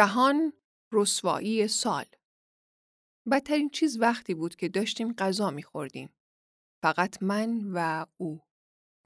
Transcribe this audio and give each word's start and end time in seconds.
جهان 0.00 0.52
رسوایی 0.92 1.68
سال 1.68 2.04
بدترین 3.30 3.70
چیز 3.70 4.00
وقتی 4.00 4.34
بود 4.34 4.56
که 4.56 4.68
داشتیم 4.68 5.12
غذا 5.12 5.50
میخوردیم. 5.50 6.10
فقط 6.82 7.22
من 7.22 7.60
و 7.72 8.06
او. 8.16 8.40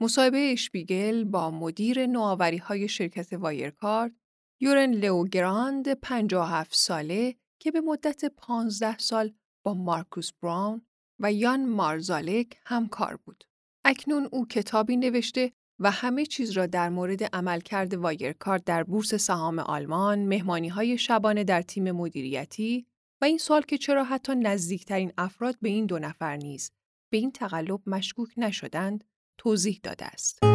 مصاحبه 0.01 0.49
اشپیگل 0.51 1.23
با 1.23 1.51
مدیر 1.51 2.05
نوآوری 2.05 2.57
های 2.57 2.87
شرکت 2.87 3.33
وایرکارد 3.33 4.11
یورن 4.61 4.91
لئوگراند 4.91 5.93
57 5.93 6.75
ساله 6.75 7.35
که 7.59 7.71
به 7.71 7.81
مدت 7.81 8.25
15 8.25 8.97
سال 8.97 9.33
با 9.63 9.73
مارکوس 9.73 10.31
براون 10.33 10.85
و 11.19 11.33
یان 11.33 11.65
مارزالک 11.65 12.59
همکار 12.65 13.15
بود. 13.15 13.43
اکنون 13.85 14.29
او 14.31 14.47
کتابی 14.47 14.97
نوشته 14.97 15.53
و 15.79 15.91
همه 15.91 16.25
چیز 16.25 16.51
را 16.51 16.65
در 16.65 16.89
مورد 16.89 17.23
عملکرد 17.23 17.93
وایرکارد 17.93 18.63
در 18.63 18.83
بورس 18.83 19.15
سهام 19.15 19.59
آلمان، 19.59 20.19
مهمانی 20.19 20.67
های 20.69 20.97
شبانه 20.97 21.43
در 21.43 21.61
تیم 21.61 21.91
مدیریتی 21.91 22.85
و 23.21 23.25
این 23.25 23.37
سال 23.37 23.61
که 23.61 23.77
چرا 23.77 24.03
حتی 24.03 24.35
نزدیکترین 24.35 25.13
افراد 25.17 25.55
به 25.61 25.69
این 25.69 25.85
دو 25.85 25.99
نفر 25.99 26.37
نیز 26.37 26.71
به 27.11 27.17
این 27.17 27.31
تقلب 27.31 27.79
مشکوک 27.87 28.29
نشدند، 28.37 29.03
توضیح 29.37 29.79
داده 29.83 30.05
است. 30.05 30.54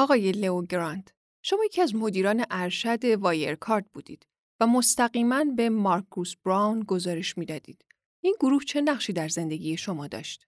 آقای 0.00 0.32
لئو 0.32 0.62
گرانت، 0.62 1.12
شما 1.42 1.64
یکی 1.64 1.82
از 1.82 1.94
مدیران 1.94 2.44
ارشد 2.50 3.04
وایرکارد 3.04 3.86
بودید 3.92 4.26
و 4.60 4.66
مستقیما 4.66 5.44
به 5.56 5.68
مارکوس 5.68 6.34
براون 6.44 6.80
گزارش 6.80 7.38
می‌دادید. 7.38 7.84
این 8.22 8.36
گروه 8.40 8.64
چه 8.64 8.80
نقشی 8.80 9.12
در 9.12 9.28
زندگی 9.28 9.76
شما 9.76 10.06
داشت؟ 10.06 10.46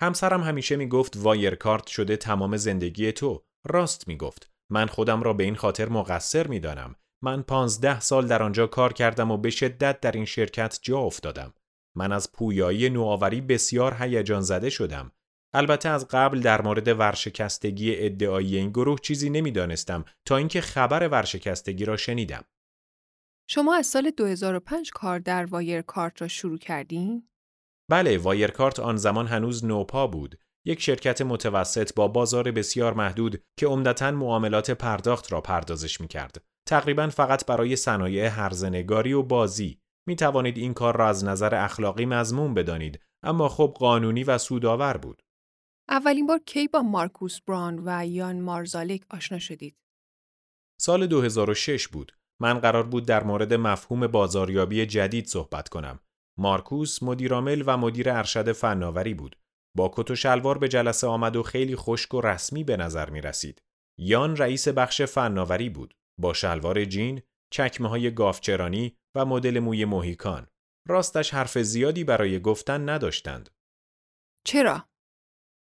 همسرم 0.00 0.42
همیشه 0.42 0.76
می‌گفت 0.76 1.16
وایرکارد 1.16 1.86
شده 1.86 2.16
تمام 2.16 2.56
زندگی 2.56 3.12
تو. 3.12 3.42
راست 3.64 4.08
می‌گفت. 4.08 4.50
من 4.70 4.86
خودم 4.86 5.22
را 5.22 5.32
به 5.32 5.44
این 5.44 5.56
خاطر 5.56 5.88
مقصر 5.88 6.46
می‌دانم. 6.46 6.96
من 7.22 7.42
پانزده 7.42 8.00
سال 8.00 8.26
در 8.26 8.42
آنجا 8.42 8.66
کار 8.66 8.92
کردم 8.92 9.30
و 9.30 9.36
به 9.36 9.50
شدت 9.50 10.00
در 10.00 10.12
این 10.12 10.24
شرکت 10.24 10.78
جا 10.82 10.98
افتادم. 10.98 11.54
من 11.94 12.12
از 12.12 12.32
پویایی 12.32 12.90
نوآوری 12.90 13.40
بسیار 13.40 13.96
هیجان 14.00 14.40
زده 14.40 14.70
شدم. 14.70 15.12
البته 15.54 15.88
از 15.88 16.08
قبل 16.08 16.40
در 16.40 16.62
مورد 16.62 16.88
ورشکستگی 16.88 17.96
ادعایی 17.96 18.56
این 18.56 18.70
گروه 18.70 18.98
چیزی 18.98 19.30
نمی‌دانستم 19.30 20.04
تا 20.24 20.36
اینکه 20.36 20.60
خبر 20.60 21.08
ورشکستگی 21.08 21.84
را 21.84 21.96
شنیدم. 21.96 22.44
شما 23.48 23.74
از 23.74 23.86
سال 23.86 24.10
2005 24.10 24.90
کار 24.90 25.18
در 25.18 25.44
وایرکارت 25.44 26.22
را 26.22 26.28
شروع 26.28 26.58
کردین؟ 26.58 27.28
بله، 27.90 28.18
وایرکارت 28.18 28.80
آن 28.80 28.96
زمان 28.96 29.26
هنوز 29.26 29.64
نوپا 29.64 30.06
بود. 30.06 30.38
یک 30.66 30.80
شرکت 30.80 31.22
متوسط 31.22 31.94
با 31.94 32.08
بازار 32.08 32.50
بسیار 32.50 32.94
محدود 32.94 33.42
که 33.56 33.66
عمدتا 33.66 34.10
معاملات 34.10 34.70
پرداخت 34.70 35.32
را 35.32 35.40
پردازش 35.40 36.00
می 36.00 36.08
کرد. 36.08 36.44
تقریبا 36.68 37.08
فقط 37.08 37.46
برای 37.46 37.76
صنایع 37.76 38.26
هرزنگاری 38.26 39.12
و 39.12 39.22
بازی. 39.22 39.78
می 40.06 40.16
توانید 40.16 40.58
این 40.58 40.74
کار 40.74 40.96
را 40.96 41.08
از 41.08 41.24
نظر 41.24 41.54
اخلاقی 41.54 42.06
مضمون 42.06 42.54
بدانید، 42.54 43.00
اما 43.22 43.48
خب 43.48 43.74
قانونی 43.78 44.24
و 44.24 44.38
سودآور 44.38 44.96
بود. 44.96 45.22
اولین 45.88 46.26
بار 46.26 46.38
کی 46.46 46.68
با 46.68 46.82
مارکوس 46.82 47.40
بران 47.40 47.82
و 47.84 48.06
یان 48.06 48.40
مارزالک 48.40 49.02
آشنا 49.10 49.38
شدید؟ 49.38 49.76
سال 50.80 51.06
2006 51.06 51.88
بود. 51.88 52.12
من 52.40 52.58
قرار 52.58 52.82
بود 52.82 53.06
در 53.06 53.24
مورد 53.24 53.54
مفهوم 53.54 54.06
بازاریابی 54.06 54.86
جدید 54.86 55.26
صحبت 55.26 55.68
کنم. 55.68 56.00
مارکوس 56.38 57.02
مدیرعامل 57.02 57.62
و 57.66 57.76
مدیر 57.76 58.10
ارشد 58.10 58.52
فناوری 58.52 59.14
بود. 59.14 59.38
با 59.76 59.90
کت 59.94 60.10
و 60.10 60.14
شلوار 60.14 60.58
به 60.58 60.68
جلسه 60.68 61.06
آمد 61.06 61.36
و 61.36 61.42
خیلی 61.42 61.76
خشک 61.76 62.14
و 62.14 62.20
رسمی 62.20 62.64
به 62.64 62.76
نظر 62.76 63.10
می 63.10 63.20
رسید. 63.20 63.62
یان 63.98 64.36
رئیس 64.36 64.68
بخش 64.68 65.02
فناوری 65.02 65.68
بود. 65.68 65.94
با 66.20 66.32
شلوار 66.32 66.84
جین، 66.84 67.22
چکمه 67.52 67.88
های 67.88 68.14
گافچرانی 68.14 68.96
و 69.16 69.24
مدل 69.24 69.58
موی 69.58 69.84
موهیکان. 69.84 70.46
راستش 70.88 71.34
حرف 71.34 71.58
زیادی 71.58 72.04
برای 72.04 72.40
گفتن 72.40 72.88
نداشتند. 72.88 73.50
چرا؟ 74.46 74.91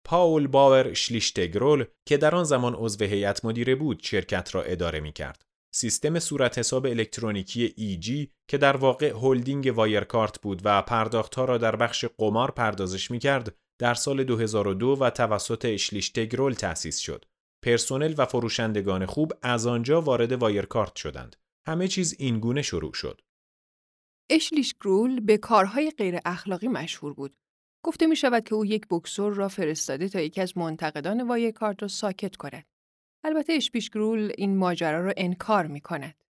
پاول 0.04 0.46
باور 0.46 0.94
شلیشتگرول 0.94 1.84
که 2.08 2.16
در 2.16 2.34
آن 2.34 2.44
زمان 2.44 2.74
عضو 2.74 3.04
هیئت 3.04 3.44
مدیره 3.44 3.74
بود 3.74 4.00
شرکت 4.02 4.54
را 4.54 4.62
اداره 4.62 5.00
می 5.00 5.12
کرد. 5.12 5.44
سیستم 5.74 6.18
صورت 6.18 6.58
حساب 6.58 6.86
الکترونیکی 6.86 7.74
AG 7.76 8.30
که 8.48 8.58
در 8.58 8.76
واقع 8.76 9.12
هلدینگ 9.22 9.72
وایرکارت 9.74 10.40
بود 10.40 10.62
و 10.64 10.82
پرداختها 10.82 11.44
را 11.44 11.58
در 11.58 11.76
بخش 11.76 12.04
قمار 12.18 12.50
پردازش 12.50 13.10
می 13.10 13.18
کرد 13.18 13.56
در 13.80 13.94
سال 13.94 14.24
2002 14.24 14.96
و 15.00 15.10
توسط 15.10 15.64
اشلیشتگرول 15.64 16.52
تأسیس 16.52 16.98
شد. 16.98 17.24
پرسنل 17.64 18.14
و 18.18 18.26
فروشندگان 18.26 19.06
خوب 19.06 19.32
از 19.42 19.66
آنجا 19.66 20.00
وارد 20.00 20.32
وایرکارت 20.32 20.96
شدند. 20.96 21.36
همه 21.66 21.88
چیز 21.88 22.14
اینگونه 22.18 22.62
شروع 22.62 22.92
شد. 22.92 23.20
اشلیشتگرول 24.30 25.20
به 25.20 25.38
کارهای 25.38 25.90
غیر 25.90 26.18
اخلاقی 26.24 26.68
مشهور 26.68 27.14
بود. 27.14 27.36
گفته 27.84 28.06
می 28.06 28.16
شود 28.16 28.44
که 28.44 28.54
او 28.54 28.64
یک 28.64 28.86
بکسور 28.90 29.34
را 29.34 29.48
فرستاده 29.48 30.08
تا 30.08 30.20
یکی 30.20 30.40
از 30.40 30.58
منتقدان 30.58 31.28
وایرکارت 31.28 31.82
را 31.82 31.88
ساکت 31.88 32.36
کند. 32.36 32.64
البته 33.24 33.52
اشلیشتگرول 33.52 34.32
این 34.38 34.56
ماجرا 34.56 35.00
را 35.00 35.12
انکار 35.16 35.66
می 35.66 35.80
کند. 35.80 36.24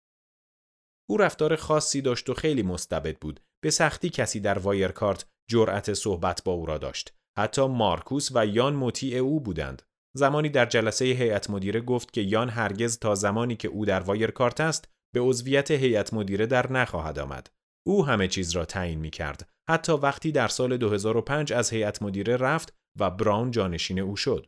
او 1.09 1.17
رفتار 1.17 1.55
خاصی 1.55 2.01
داشت 2.01 2.29
و 2.29 2.33
خیلی 2.33 2.63
مستبد 2.63 3.17
بود. 3.17 3.39
به 3.63 3.69
سختی 3.69 4.09
کسی 4.09 4.39
در 4.39 4.59
وایرکارت 4.59 5.25
جرأت 5.49 5.93
صحبت 5.93 6.43
با 6.43 6.51
او 6.51 6.65
را 6.65 6.77
داشت. 6.77 7.13
حتی 7.37 7.67
مارکوس 7.67 8.29
و 8.33 8.45
یان 8.45 8.75
مطیع 8.75 9.17
او 9.17 9.39
بودند. 9.39 9.81
زمانی 10.15 10.49
در 10.49 10.65
جلسه 10.65 11.05
هیئت 11.05 11.49
مدیره 11.49 11.81
گفت 11.81 12.13
که 12.13 12.21
یان 12.21 12.49
هرگز 12.49 12.99
تا 12.99 13.15
زمانی 13.15 13.55
که 13.55 13.67
او 13.67 13.85
در 13.85 13.99
وایرکارت 13.99 14.61
است 14.61 14.87
به 15.13 15.19
عضویت 15.19 15.71
هیئت 15.71 16.13
مدیره 16.13 16.45
در 16.45 16.71
نخواهد 16.71 17.19
آمد. 17.19 17.49
او 17.87 18.05
همه 18.05 18.27
چیز 18.27 18.51
را 18.51 18.65
تعیین 18.65 18.99
می 18.99 19.09
کرد. 19.09 19.52
حتی 19.69 19.91
وقتی 19.91 20.31
در 20.31 20.47
سال 20.47 20.77
2005 20.77 21.53
از 21.53 21.69
هیئت 21.69 22.01
مدیره 22.01 22.37
رفت 22.37 22.73
و 22.99 23.09
براون 23.09 23.51
جانشین 23.51 23.99
او 23.99 24.15
شد. 24.15 24.47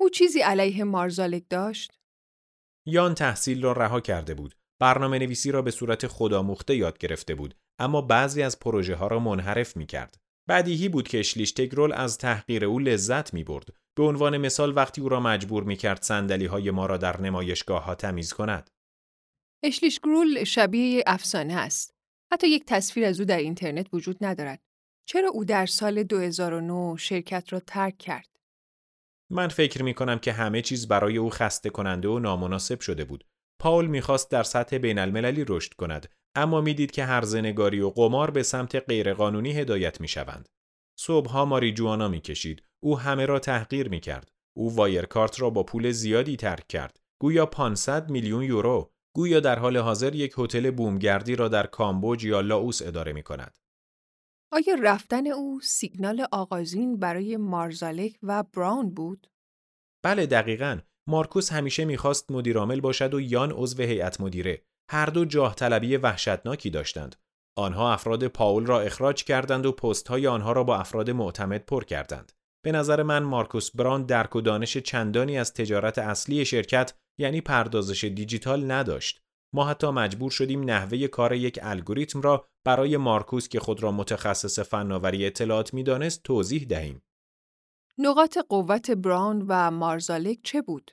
او 0.00 0.10
چیزی 0.10 0.40
علیه 0.40 0.84
مارزالک 0.84 1.44
داشت؟ 1.50 1.98
یان 2.86 3.14
تحصیل 3.14 3.62
را 3.62 3.72
رها 3.72 4.00
کرده 4.00 4.34
بود. 4.34 4.54
برنامه 4.80 5.18
نویسی 5.18 5.50
را 5.50 5.62
به 5.62 5.70
صورت 5.70 6.06
خودآموخته 6.06 6.76
یاد 6.76 6.98
گرفته 6.98 7.34
بود 7.34 7.54
اما 7.78 8.00
بعضی 8.00 8.42
از 8.42 8.58
پروژه 8.58 8.94
ها 8.94 9.06
را 9.06 9.18
منحرف 9.18 9.76
می 9.76 9.86
کرد. 9.86 10.16
بدیهی 10.48 10.88
بود 10.88 11.08
که 11.08 11.18
اشلیشتگرول 11.18 11.92
از 11.92 12.18
تحقیر 12.18 12.64
او 12.64 12.78
لذت 12.78 13.34
می 13.34 13.44
برد. 13.44 13.68
به 13.98 14.02
عنوان 14.02 14.38
مثال 14.38 14.76
وقتی 14.76 15.00
او 15.00 15.08
را 15.08 15.20
مجبور 15.20 15.64
می 15.64 15.76
کرد 15.76 16.02
سندلی 16.02 16.46
های 16.46 16.70
ما 16.70 16.86
را 16.86 16.96
در 16.96 17.20
نمایشگاه 17.20 17.84
ها 17.84 17.94
تمیز 17.94 18.32
کند. 18.32 18.70
اشلیشگرول 19.64 20.44
شبیه 20.44 21.04
افسانه 21.06 21.54
است. 21.54 21.91
حتی 22.32 22.48
یک 22.48 22.64
تصویر 22.66 23.06
از 23.06 23.20
او 23.20 23.26
در 23.26 23.38
اینترنت 23.38 23.86
وجود 23.92 24.16
ندارد. 24.20 24.62
چرا 25.08 25.28
او 25.28 25.44
در 25.44 25.66
سال 25.66 26.02
2009 26.02 26.96
شرکت 26.96 27.52
را 27.52 27.60
ترک 27.60 27.98
کرد؟ 27.98 28.28
من 29.30 29.48
فکر 29.48 29.82
می 29.82 29.94
کنم 29.94 30.18
که 30.18 30.32
همه 30.32 30.62
چیز 30.62 30.88
برای 30.88 31.16
او 31.16 31.30
خسته 31.30 31.70
کننده 31.70 32.08
و 32.08 32.18
نامناسب 32.18 32.80
شده 32.80 33.04
بود. 33.04 33.24
پاول 33.60 33.86
می‌خواست 33.86 34.30
در 34.30 34.42
سطح 34.42 34.78
بین 34.78 34.98
المللی 34.98 35.44
رشد 35.48 35.74
کند 35.74 36.08
اما 36.34 36.60
می‌دید 36.60 36.90
که 36.90 37.04
هرزنگاری 37.04 37.80
و 37.80 37.90
قمار 37.90 38.30
به 38.30 38.42
سمت 38.42 38.76
غیرقانونی 38.76 39.52
هدایت 39.52 40.00
می 40.00 40.08
شوند. 40.08 40.48
صبحها 40.98 41.44
ماریجوانا 41.44 42.08
می 42.08 42.20
کشید. 42.20 42.62
او 42.82 42.98
همه 42.98 43.26
را 43.26 43.38
تحقیر 43.38 43.88
می 43.88 44.00
کرد. 44.00 44.30
او 44.56 44.76
وایرکارت 44.76 45.40
را 45.40 45.50
با 45.50 45.62
پول 45.62 45.90
زیادی 45.90 46.36
ترک 46.36 46.66
کرد. 46.68 47.00
گویا 47.20 47.46
500 47.46 48.10
میلیون 48.10 48.42
یورو. 48.42 48.92
گویا 49.14 49.40
در 49.40 49.58
حال 49.58 49.76
حاضر 49.76 50.14
یک 50.14 50.34
هتل 50.38 50.70
بومگردی 50.70 51.36
را 51.36 51.48
در 51.48 51.66
کامبوج 51.66 52.24
یا 52.24 52.40
لاوس 52.40 52.82
اداره 52.82 53.12
می 53.12 53.22
کند. 53.22 53.58
آیا 54.52 54.74
رفتن 54.82 55.26
او 55.26 55.60
سیگنال 55.60 56.26
آغازین 56.32 56.98
برای 56.98 57.36
مارزالک 57.36 58.18
و 58.22 58.42
براون 58.42 58.90
بود؟ 58.90 59.26
بله 60.02 60.26
دقیقا. 60.26 60.80
مارکوس 61.06 61.52
همیشه 61.52 61.84
می‌خواست 61.84 62.30
مدیرعامل 62.30 62.80
باشد 62.80 63.14
و 63.14 63.20
یان 63.20 63.52
عضو 63.52 63.82
هیئت 63.82 64.20
مدیره. 64.20 64.62
هر 64.90 65.06
دو 65.06 65.24
جاه 65.24 65.54
طلبی 65.54 65.96
وحشتناکی 65.96 66.70
داشتند. 66.70 67.16
آنها 67.56 67.92
افراد 67.92 68.26
پاول 68.26 68.66
را 68.66 68.80
اخراج 68.80 69.24
کردند 69.24 69.66
و 69.66 69.72
پست 69.72 70.08
های 70.08 70.26
آنها 70.26 70.52
را 70.52 70.64
با 70.64 70.76
افراد 70.76 71.10
معتمد 71.10 71.66
پر 71.66 71.84
کردند. 71.84 72.32
به 72.64 72.72
نظر 72.72 73.02
من 73.02 73.22
مارکوس 73.22 73.70
بران 73.70 74.06
درک 74.06 74.36
و 74.36 74.40
دانش 74.40 74.76
چندانی 74.76 75.38
از 75.38 75.54
تجارت 75.54 75.98
اصلی 75.98 76.44
شرکت 76.44 76.94
یعنی 77.18 77.40
پردازش 77.40 78.04
دیجیتال 78.04 78.70
نداشت. 78.70 79.22
ما 79.54 79.64
حتی 79.64 79.90
مجبور 79.90 80.30
شدیم 80.30 80.70
نحوه 80.70 81.06
کار 81.06 81.32
یک 81.32 81.58
الگوریتم 81.62 82.20
را 82.20 82.48
برای 82.64 82.96
مارکوس 82.96 83.48
که 83.48 83.60
خود 83.60 83.82
را 83.82 83.92
متخصص 83.92 84.58
فناوری 84.58 85.26
اطلاعات 85.26 85.74
می‌دانست 85.74 86.22
توضیح 86.22 86.66
دهیم. 86.68 87.02
نقاط 87.98 88.38
قوت 88.48 88.90
براون 88.90 89.44
و 89.48 89.70
مارزالک 89.70 90.38
چه 90.42 90.62
بود؟ 90.62 90.90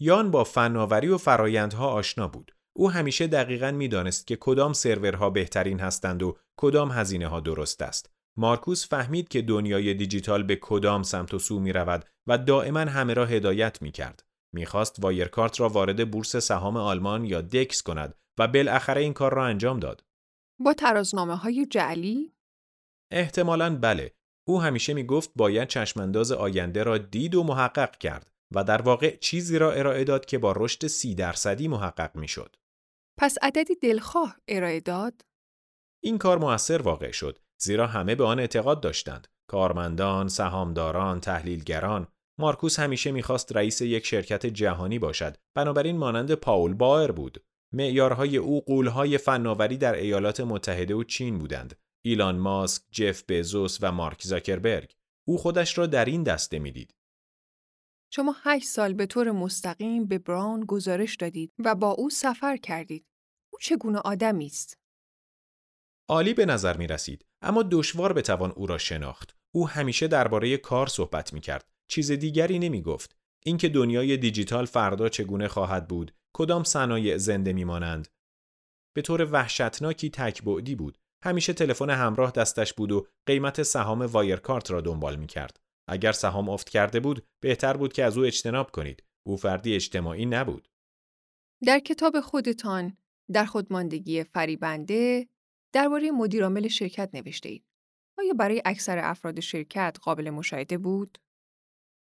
یان 0.00 0.30
با 0.30 0.44
فناوری 0.44 1.08
و 1.08 1.18
فرایندها 1.18 1.88
آشنا 1.88 2.28
بود. 2.28 2.52
او 2.76 2.90
همیشه 2.90 3.26
دقیقا 3.26 3.70
می‌دانست 3.70 4.26
که 4.26 4.36
کدام 4.40 4.72
سرورها 4.72 5.30
بهترین 5.30 5.80
هستند 5.80 6.22
و 6.22 6.38
کدام 6.56 6.90
هزینه 6.90 7.26
ها 7.26 7.40
درست 7.40 7.82
است. 7.82 8.10
مارکوس 8.36 8.88
فهمید 8.88 9.28
که 9.28 9.42
دنیای 9.42 9.94
دیجیتال 9.94 10.42
به 10.42 10.56
کدام 10.56 11.02
سمت 11.02 11.34
و 11.34 11.38
سو 11.38 11.60
می 11.60 11.72
رود 11.72 12.04
و 12.26 12.38
دائما 12.38 12.80
همه 12.80 13.14
را 13.14 13.26
هدایت 13.26 13.82
می 13.82 13.92
کرد. 13.92 14.24
می‌خواست 14.54 14.96
وایرکارت 14.98 15.60
را 15.60 15.68
وارد 15.68 16.10
بورس 16.10 16.36
سهام 16.36 16.76
آلمان 16.76 17.24
یا 17.24 17.40
دکس 17.40 17.82
کند 17.82 18.14
و 18.38 18.48
بالاخره 18.48 19.00
این 19.00 19.12
کار 19.12 19.34
را 19.34 19.46
انجام 19.46 19.80
داد. 19.80 20.04
با 20.60 20.74
ترازنامه 20.74 21.36
های 21.36 21.66
جعلی؟ 21.66 22.32
احتمالاً 23.12 23.76
بله. 23.76 24.14
او 24.48 24.62
همیشه 24.62 24.94
می 24.94 25.04
گفت 25.06 25.30
باید 25.36 25.68
چشمانداز 25.68 26.32
آینده 26.32 26.82
را 26.82 26.98
دید 26.98 27.34
و 27.34 27.42
محقق 27.42 27.98
کرد 27.98 28.30
و 28.54 28.64
در 28.64 28.82
واقع 28.82 29.16
چیزی 29.16 29.58
را 29.58 29.72
ارائه 29.72 30.04
داد 30.04 30.26
که 30.26 30.38
با 30.38 30.52
رشد 30.56 30.86
سی 30.86 31.14
درصدی 31.14 31.68
محقق 31.68 32.16
می 32.16 32.28
شد. 32.28 32.56
پس 33.18 33.38
عددی 33.42 33.74
دلخواه 33.74 34.36
ارائه 34.48 34.80
داد؟ 34.80 35.22
این 36.02 36.18
کار 36.18 36.38
موثر 36.38 36.82
واقع 36.82 37.10
شد 37.10 37.38
زیرا 37.60 37.86
همه 37.86 38.14
به 38.14 38.24
آن 38.24 38.40
اعتقاد 38.40 38.80
داشتند. 38.80 39.28
کارمندان، 39.50 40.28
سهامداران، 40.28 41.20
تحلیلگران، 41.20 42.08
مارکوس 42.38 42.78
همیشه 42.78 43.12
می‌خواست 43.12 43.56
رئیس 43.56 43.80
یک 43.80 44.06
شرکت 44.06 44.46
جهانی 44.46 44.98
باشد. 44.98 45.36
بنابراین 45.56 45.96
مانند 45.96 46.34
پاول 46.34 46.74
بایر 46.74 47.12
بود. 47.12 47.44
معیارهای 47.72 48.36
او 48.36 48.60
قولهای 48.60 49.18
فناوری 49.18 49.76
در 49.76 49.94
ایالات 49.94 50.40
متحده 50.40 50.94
و 50.94 51.04
چین 51.04 51.38
بودند. 51.38 51.78
ایلان 52.04 52.38
ماسک 52.38 52.82
جف 52.90 53.24
بزوس 53.28 53.78
و 53.80 53.92
مارک 53.92 54.22
زاکربرگ. 54.22 54.96
او 55.26 55.38
خودش 55.38 55.78
را 55.78 55.86
در 55.86 56.04
این 56.04 56.22
دسته 56.22 56.58
می‌دید. 56.58 56.94
شما 58.12 58.36
هشت 58.42 58.66
سال 58.66 58.92
به 58.92 59.06
طور 59.06 59.30
مستقیم 59.30 60.06
به 60.06 60.18
براون 60.18 60.64
گزارش 60.64 61.16
دادید 61.16 61.52
و 61.58 61.74
با 61.74 61.90
او 61.90 62.10
سفر 62.10 62.56
کردید. 62.56 63.06
او 63.52 63.58
چگونه 63.62 63.98
آدمی 63.98 64.46
است؟ 64.46 64.78
عالی 66.08 66.34
به 66.34 66.46
نظر 66.46 66.76
می 66.76 66.86
رسید 66.86 67.26
اما 67.44 67.62
دشوار 67.70 68.12
بتوان 68.12 68.50
او 68.50 68.66
را 68.66 68.78
شناخت 68.78 69.36
او 69.54 69.68
همیشه 69.68 70.08
درباره 70.08 70.56
کار 70.56 70.86
صحبت 70.86 71.32
می 71.32 71.40
کرد 71.40 71.70
چیز 71.88 72.12
دیگری 72.12 72.58
نمی 72.58 72.82
گفت. 72.82 73.16
اینکه 73.44 73.68
دنیای 73.68 74.16
دیجیتال 74.16 74.66
فردا 74.66 75.08
چگونه 75.08 75.48
خواهد 75.48 75.88
بود، 75.88 76.14
کدام 76.36 76.64
صنایع 76.64 77.16
زنده 77.16 77.52
میمانند. 77.52 78.08
به 78.96 79.02
طور 79.02 79.28
وحشتناکی 79.32 80.10
تکبعدی 80.10 80.74
بود. 80.74 80.98
همیشه 81.24 81.52
تلفن 81.52 81.90
همراه 81.90 82.30
دستش 82.30 82.72
بود 82.72 82.92
و 82.92 83.06
قیمت 83.26 83.62
سهام 83.62 84.02
وایرکارت 84.02 84.70
را 84.70 84.80
دنبال 84.80 85.16
می 85.16 85.26
کرد. 85.26 85.60
اگر 85.88 86.12
سهام 86.12 86.48
افت 86.48 86.68
کرده 86.68 87.00
بود، 87.00 87.26
بهتر 87.42 87.76
بود 87.76 87.92
که 87.92 88.04
از 88.04 88.18
او 88.18 88.24
اجتناب 88.24 88.70
کنید. 88.70 89.02
او 89.26 89.36
فردی 89.36 89.74
اجتماعی 89.74 90.26
نبود. 90.26 90.68
در 91.64 91.78
کتاب 91.78 92.20
خودتان 92.20 92.96
در 93.32 93.44
خودماندگی 93.44 94.24
فریبنده 94.24 95.28
درباره 95.74 96.10
مدیرعامل 96.10 96.68
شرکت 96.68 97.10
نوشته 97.14 97.48
اید. 97.48 97.64
آیا 98.18 98.34
برای 98.34 98.62
اکثر 98.64 98.98
افراد 98.98 99.40
شرکت 99.40 99.98
قابل 100.02 100.30
مشاهده 100.30 100.78
بود؟ 100.78 101.18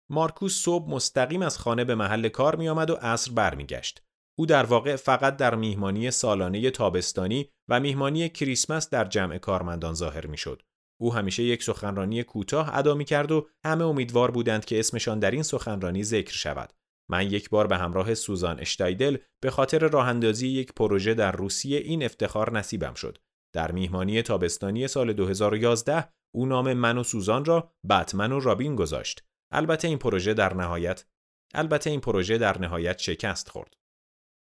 مارکوس 0.10 0.64
صبح 0.64 0.90
مستقیم 0.90 1.42
از 1.42 1.58
خانه 1.58 1.86
به 1.86 1.96
محل 1.96 2.30
کار 2.30 2.56
می 2.56 2.70
آمد 2.70 2.90
و 2.90 2.94
عصر 2.96 3.32
برمیگشت. 3.32 4.04
او 4.38 4.46
در 4.46 4.66
واقع 4.66 4.96
فقط 4.96 5.38
در 5.38 5.56
میهمانی 5.56 6.12
سالانه 6.12 6.72
تابستانی 6.72 7.50
و 7.68 7.80
میهمانی 7.80 8.30
کریسمس 8.30 8.90
در 8.90 9.06
جمع 9.06 9.38
کارمندان 9.38 9.94
ظاهر 9.94 10.28
می 10.28 10.38
شد. 10.38 10.62
او 11.02 11.14
همیشه 11.14 11.44
یک 11.44 11.64
سخنرانی 11.64 12.24
کوتاه 12.24 12.78
ادا 12.78 12.94
می 12.94 13.06
کرد 13.06 13.32
و 13.32 13.48
همه 13.66 13.86
امیدوار 13.86 14.32
بودند 14.32 14.66
که 14.66 14.80
اسمشان 14.80 15.20
در 15.20 15.32
این 15.32 15.44
سخنرانی 15.44 16.04
ذکر 16.04 16.34
شود. 16.34 16.74
من 17.10 17.32
یک 17.32 17.50
بار 17.50 17.68
به 17.68 17.78
همراه 17.78 18.14
سوزان 18.14 18.60
اشتایدل 18.60 19.18
به 19.42 19.52
خاطر 19.52 19.88
راه 19.88 20.08
اندازی 20.08 20.48
یک 20.48 20.74
پروژه 20.74 21.14
در 21.14 21.32
روسیه 21.32 21.80
این 21.80 22.04
افتخار 22.04 22.58
نصیبم 22.58 22.94
شد. 22.94 23.18
در 23.54 23.72
میهمانی 23.72 24.22
تابستانی 24.22 24.88
سال 24.88 25.14
2011 25.14 26.10
او 26.36 26.46
نام 26.46 26.74
من 26.74 26.98
و 26.98 27.04
سوزان 27.04 27.46
را 27.46 27.74
بتمن 27.90 28.32
و 28.32 28.40
رابین 28.40 28.76
گذاشت. 28.76 29.24
البته 29.52 29.88
این 29.88 29.98
پروژه 29.98 30.34
در 30.34 30.54
نهایت 30.54 31.06
البته 31.54 31.90
این 31.90 32.00
پروژه 32.00 32.38
در 32.38 32.58
نهایت 32.58 32.98
شکست 32.98 33.50
خورد. 33.50 33.74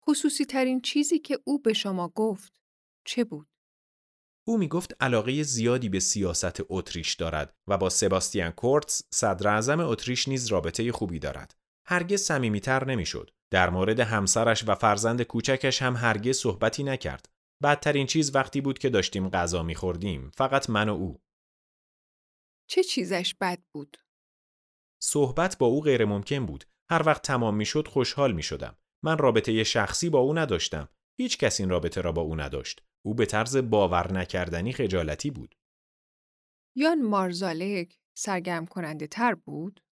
خصوصی 0.08 0.46
ترین 0.46 0.82
چیزی 0.82 1.20
که 1.20 1.40
او 1.44 1.62
به 1.62 1.74
شما 1.74 2.08
گفت 2.08 2.62
چه 3.06 3.24
بود؟ 3.24 3.48
او 4.48 4.58
می 4.58 4.68
گفت 4.68 4.96
علاقه 5.00 5.44
زیادی 5.44 5.90
به 5.90 6.00
سیاست 6.00 6.62
اتریش 6.70 7.14
دارد 7.14 7.56
و 7.68 7.78
با 7.78 7.90
سباستیان 7.90 8.52
کورتز 8.52 9.02
صدر 9.14 9.48
اعظم 9.48 9.80
اتریش 9.80 10.28
نیز 10.28 10.48
رابطه 10.48 10.92
خوبی 10.92 11.20
دارد. 11.20 11.56
هرگز 11.88 12.22
صمیمیتر 12.22 12.86
نمی‌شد. 12.86 13.32
در 13.52 13.70
مورد 13.70 14.00
همسرش 14.00 14.64
و 14.68 14.76
فرزند 14.76 15.22
کوچکش 15.22 15.82
هم 15.82 15.96
هرگز 15.96 16.38
صحبتی 16.38 16.84
نکرد. 16.84 17.30
بدترین 17.64 18.08
چیز 18.08 18.36
وقتی 18.36 18.62
بود 18.62 18.80
که 18.80 18.90
داشتیم 18.90 19.30
غذا 19.30 19.64
میخوردیم. 19.64 20.30
فقط 20.30 20.70
من 20.70 20.90
و 20.90 20.94
او. 20.94 21.22
چه 22.70 22.84
چیزش 22.84 23.36
بد 23.42 23.64
بود؟ 23.74 23.98
صحبت 25.02 25.58
با 25.58 25.66
او 25.66 25.82
غیر 25.82 26.06
ممکن 26.06 26.46
بود. 26.46 26.66
هر 26.90 27.04
وقت 27.06 27.22
تمام 27.22 27.56
می‌شد 27.56 27.88
خوشحال 27.88 28.32
می 28.32 28.44
شدم. 28.44 28.78
من 29.04 29.18
رابطه 29.18 29.64
شخصی 29.64 30.10
با 30.10 30.20
او 30.20 30.34
نداشتم. 30.38 30.90
هیچ 31.20 31.38
کس 31.38 31.60
این 31.60 31.70
رابطه 31.70 32.02
را 32.02 32.12
با 32.12 32.22
او 32.22 32.36
نداشت. 32.36 32.84
او 33.06 33.14
به 33.14 33.26
طرز 33.26 33.58
باور 33.58 34.14
نکردنی 34.14 34.74
خجالتی 34.74 35.32
بود. 35.32 35.56
یان 36.76 37.02
مارزالک 37.02 38.00
سرگرم 38.18 38.66
کننده 38.66 39.08
تر 39.08 39.36
بود؟ 39.36 39.84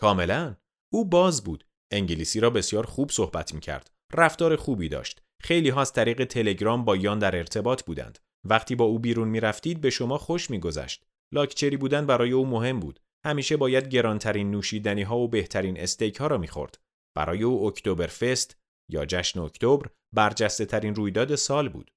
کاملا. 0.00 0.56
او 0.92 1.04
باز 1.04 1.44
بود. 1.44 1.66
انگلیسی 1.92 2.40
را 2.40 2.50
بسیار 2.50 2.86
خوب 2.86 3.10
صحبت 3.10 3.54
می 3.54 3.60
کرد. 3.60 3.90
رفتار 4.12 4.56
خوبی 4.56 4.88
داشت. 4.88 5.23
خیلی 5.42 5.68
ها 5.68 5.80
از 5.80 5.92
طریق 5.92 6.24
تلگرام 6.24 6.84
با 6.84 6.96
یان 6.96 7.18
در 7.18 7.36
ارتباط 7.36 7.82
بودند. 7.84 8.18
وقتی 8.44 8.74
با 8.74 8.84
او 8.84 8.98
بیرون 8.98 9.28
می 9.28 9.40
رفتید 9.40 9.80
به 9.80 9.90
شما 9.90 10.18
خوش 10.18 10.50
می 10.50 10.60
گذشت. 10.60 11.04
لاکچری 11.32 11.76
بودن 11.76 12.06
برای 12.06 12.32
او 12.32 12.46
مهم 12.46 12.80
بود. 12.80 13.00
همیشه 13.26 13.56
باید 13.56 13.88
گرانترین 13.88 14.50
نوشیدنی 14.50 15.02
ها 15.02 15.18
و 15.18 15.28
بهترین 15.28 15.80
استیک 15.80 16.16
ها 16.16 16.26
را 16.26 16.38
می‌خورد. 16.38 16.78
برای 17.16 17.42
او 17.42 17.66
اکتبر 17.66 18.06
فست 18.06 18.56
یا 18.90 19.06
جشن 19.06 19.40
اکتبر 19.40 19.90
برجسته 20.14 20.64
ترین 20.64 20.94
رویداد 20.94 21.34
سال 21.34 21.68
بود. 21.68 21.90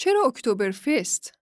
چرا 0.00 0.22
اکتبر 0.26 0.70
فست؟ 0.70 1.38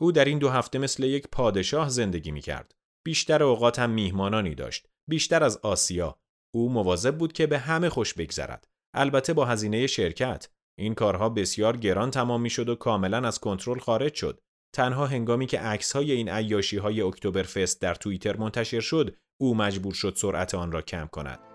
او 0.00 0.12
در 0.12 0.24
این 0.24 0.38
دو 0.38 0.48
هفته 0.48 0.78
مثل 0.78 1.04
یک 1.04 1.28
پادشاه 1.28 1.88
زندگی 1.88 2.30
می 2.30 2.40
کرد. 2.40 2.74
بیشتر 3.06 3.42
اوقات 3.42 3.78
هم 3.78 3.90
میهمانانی 3.90 4.54
داشت. 4.54 4.86
بیشتر 5.10 5.42
از 5.44 5.56
آسیا. 5.56 6.18
او 6.54 6.72
مواظب 6.72 7.18
بود 7.18 7.32
که 7.32 7.46
به 7.46 7.58
همه 7.58 7.88
خوش 7.88 8.14
بگذرد. 8.14 8.68
البته 8.94 9.32
با 9.32 9.44
هزینه 9.44 9.86
شرکت. 9.86 10.48
این 10.78 10.94
کارها 10.94 11.28
بسیار 11.28 11.76
گران 11.76 12.10
تمام 12.10 12.40
می 12.40 12.50
شد 12.50 12.68
و 12.68 12.74
کاملا 12.74 13.28
از 13.28 13.38
کنترل 13.38 13.78
خارج 13.78 14.14
شد. 14.14 14.40
تنها 14.74 15.06
هنگامی 15.06 15.46
که 15.46 15.58
عکس 15.58 15.92
های 15.92 16.12
این 16.12 16.28
عیاشی 16.28 16.76
های 16.76 17.02
اکتبر 17.02 17.42
فست 17.42 17.80
در 17.80 17.94
توییتر 17.94 18.36
منتشر 18.36 18.80
شد 18.80 19.16
او 19.40 19.54
مجبور 19.54 19.94
شد 19.94 20.14
سرعت 20.16 20.54
آن 20.54 20.72
را 20.72 20.82
کم 20.82 21.06
کند 21.06 21.53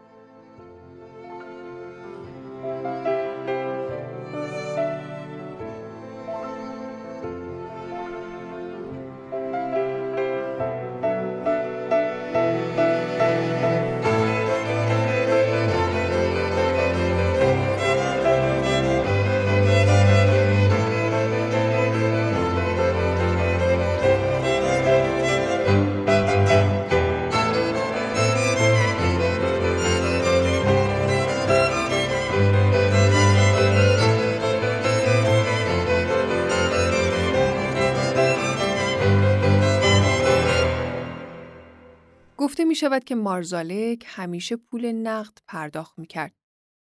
شود 42.80 43.04
که 43.04 43.16
مارزالک 43.16 44.04
همیشه 44.08 44.56
پول 44.56 44.92
نقد 44.92 45.38
پرداخت 45.48 46.00
می 46.00 46.08
کرد 46.08 46.34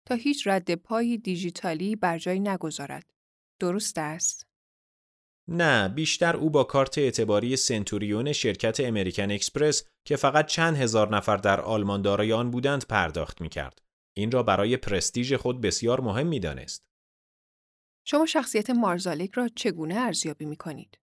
تا 0.06 0.14
هیچ 0.14 0.46
رد 0.46 0.74
پای 0.74 1.18
دیجیتالی 1.18 1.96
بر 1.96 2.18
جای 2.18 2.40
نگذارد. 2.40 3.10
درست 3.60 3.98
است؟ 3.98 4.46
نه، 5.48 5.88
بیشتر 5.88 6.36
او 6.36 6.50
با 6.50 6.64
کارت 6.64 6.98
اعتباری 6.98 7.56
سنتوریون 7.56 8.32
شرکت 8.32 8.80
امریکن 8.80 9.30
اکسپرس 9.30 9.84
که 10.04 10.16
فقط 10.16 10.46
چند 10.46 10.76
هزار 10.76 11.16
نفر 11.16 11.36
در 11.36 11.60
آلمان 11.60 12.02
دارای 12.02 12.32
آن 12.32 12.50
بودند 12.50 12.86
پرداخت 12.86 13.40
می 13.40 13.48
کرد. 13.48 13.82
این 14.16 14.30
را 14.30 14.42
برای 14.42 14.76
پرستیژ 14.76 15.32
خود 15.32 15.60
بسیار 15.60 16.00
مهم 16.00 16.26
می 16.26 16.40
دانست. 16.40 16.82
شما 18.04 18.26
شخصیت 18.26 18.70
مارزالک 18.70 19.30
را 19.34 19.48
چگونه 19.48 19.94
ارزیابی 19.94 20.44
می 20.44 20.56
کنید؟ 20.56 20.98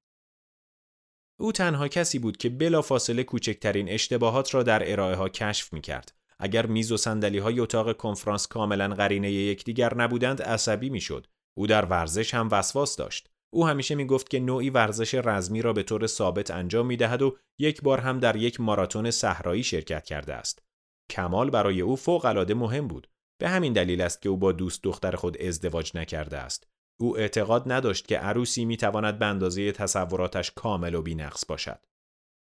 او 1.40 1.52
تنها 1.52 1.88
کسی 1.88 2.20
بود 2.20 2.38
که 2.38 2.50
بلافاصله 2.50 3.24
کوچکترین 3.24 3.90
اشتباهات 3.90 4.54
را 4.54 4.63
در 4.63 4.92
ارائه 4.92 5.16
ها 5.16 5.30
کشف 5.30 5.74
می 5.74 5.82
کرد. 5.82 6.13
اگر 6.40 6.66
میز 6.66 6.92
و 6.92 6.98
صندلی 6.98 7.38
های 7.38 7.60
اتاق 7.60 7.98
کنفرانس 7.98 8.48
کاملا 8.48 8.88
قرینه 8.88 9.32
یکدیگر 9.32 9.98
نبودند 9.98 10.42
عصبی 10.42 10.90
می‌شد. 10.90 11.28
او 11.58 11.68
در 11.68 11.86
ورزش 11.86 12.34
هم 12.34 12.50
وسواس 12.52 12.96
داشت. 12.96 13.30
او 13.54 13.68
همیشه 13.68 13.96
می 13.96 14.06
گفت 14.06 14.30
که 14.30 14.40
نوعی 14.40 14.70
ورزش 14.70 15.16
رزمی 15.16 15.62
را 15.62 15.74
به 15.74 15.84
طور 15.84 16.08
ثابت 16.08 16.52
انجام 16.52 16.86
می 16.86 16.98
دهد 16.98 17.22
و 17.22 17.38
یک 17.60 17.82
بار 17.82 18.00
هم 18.00 18.20
در 18.20 18.36
یک 18.36 18.60
ماراتون 18.60 19.12
صحرایی 19.12 19.63
شرکت 19.63 20.06
کرده 20.06 20.34
است. 20.34 20.63
کمال 21.10 21.50
برای 21.50 21.82
او 21.82 21.96
فوق 21.96 22.25
العاده 22.25 22.54
مهم 22.54 22.88
بود. 22.88 23.08
به 23.38 23.50
همین 23.50 23.74
دلیل 23.74 24.02
است 24.02 24.22
که 24.22 24.30
او 24.30 24.38
با 24.38 24.52
دوست 24.52 24.84
دختر 24.84 25.16
خود 25.16 25.42
ازدواج 25.42 25.92
نکرده 25.96 26.38
است. 26.38 26.68
او 27.03 27.17
اعتقاد 27.17 27.72
نداشت 27.72 28.07
که 28.07 28.17
عروسی 28.17 28.65
می 28.65 28.77
تواند 28.77 29.19
به 29.19 29.25
اندازه 29.25 29.72
تصوراتش 29.72 30.51
کامل 30.51 30.95
و 30.95 31.01
بینقص 31.01 31.45
باشد. 31.45 31.86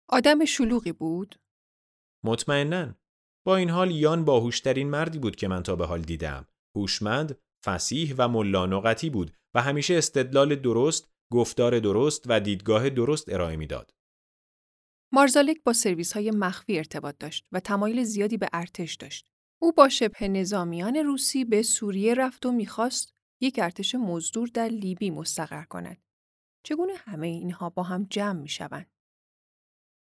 آدم 0.08 0.44
شلوغی 0.44 0.92
بود؟ 0.92 1.40
مطمئنا. 2.24 2.94
با 3.46 3.56
این 3.56 3.70
حال 3.70 3.90
یان 3.90 4.24
باهوشترین 4.24 4.90
مردی 4.90 5.18
بود 5.18 5.36
که 5.36 5.48
من 5.48 5.62
تا 5.62 5.76
به 5.76 5.86
حال 5.86 6.00
دیدم. 6.00 6.46
هوشمند، 6.76 7.38
فسیح 7.64 8.14
و 8.18 8.28
ملانقتی 8.28 9.10
بود 9.10 9.32
و 9.54 9.62
همیشه 9.62 9.94
استدلال 9.94 10.54
درست، 10.54 11.08
گفتار 11.32 11.78
درست 11.78 12.24
و 12.26 12.40
دیدگاه 12.40 12.90
درست 12.90 13.28
ارائه 13.28 13.56
می‌داد. 13.56 13.90
مارزالک 15.12 15.56
با 15.64 15.72
سرویس 15.72 16.12
های 16.12 16.30
مخفی 16.30 16.78
ارتباط 16.78 17.18
داشت 17.18 17.46
و 17.52 17.60
تمایل 17.60 18.04
زیادی 18.04 18.36
به 18.36 18.48
ارتش 18.52 18.94
داشت. 18.94 19.28
او 19.62 19.72
با 19.72 19.88
شبه 19.88 20.28
نظامیان 20.28 20.96
روسی 20.96 21.44
به 21.44 21.62
سوریه 21.62 22.14
رفت 22.14 22.46
و 22.46 22.52
می‌خواست 22.52 23.17
یک 23.40 23.58
ارتش 23.62 23.94
مزدور 23.94 24.48
در 24.54 24.68
لیبی 24.68 25.10
مستقر 25.10 25.64
کند. 25.64 26.02
چگونه 26.66 26.92
همه 26.96 27.26
اینها 27.26 27.70
با 27.70 27.82
هم 27.82 28.06
جمع 28.10 28.40
می 28.40 28.48
شوند؟ 28.48 28.90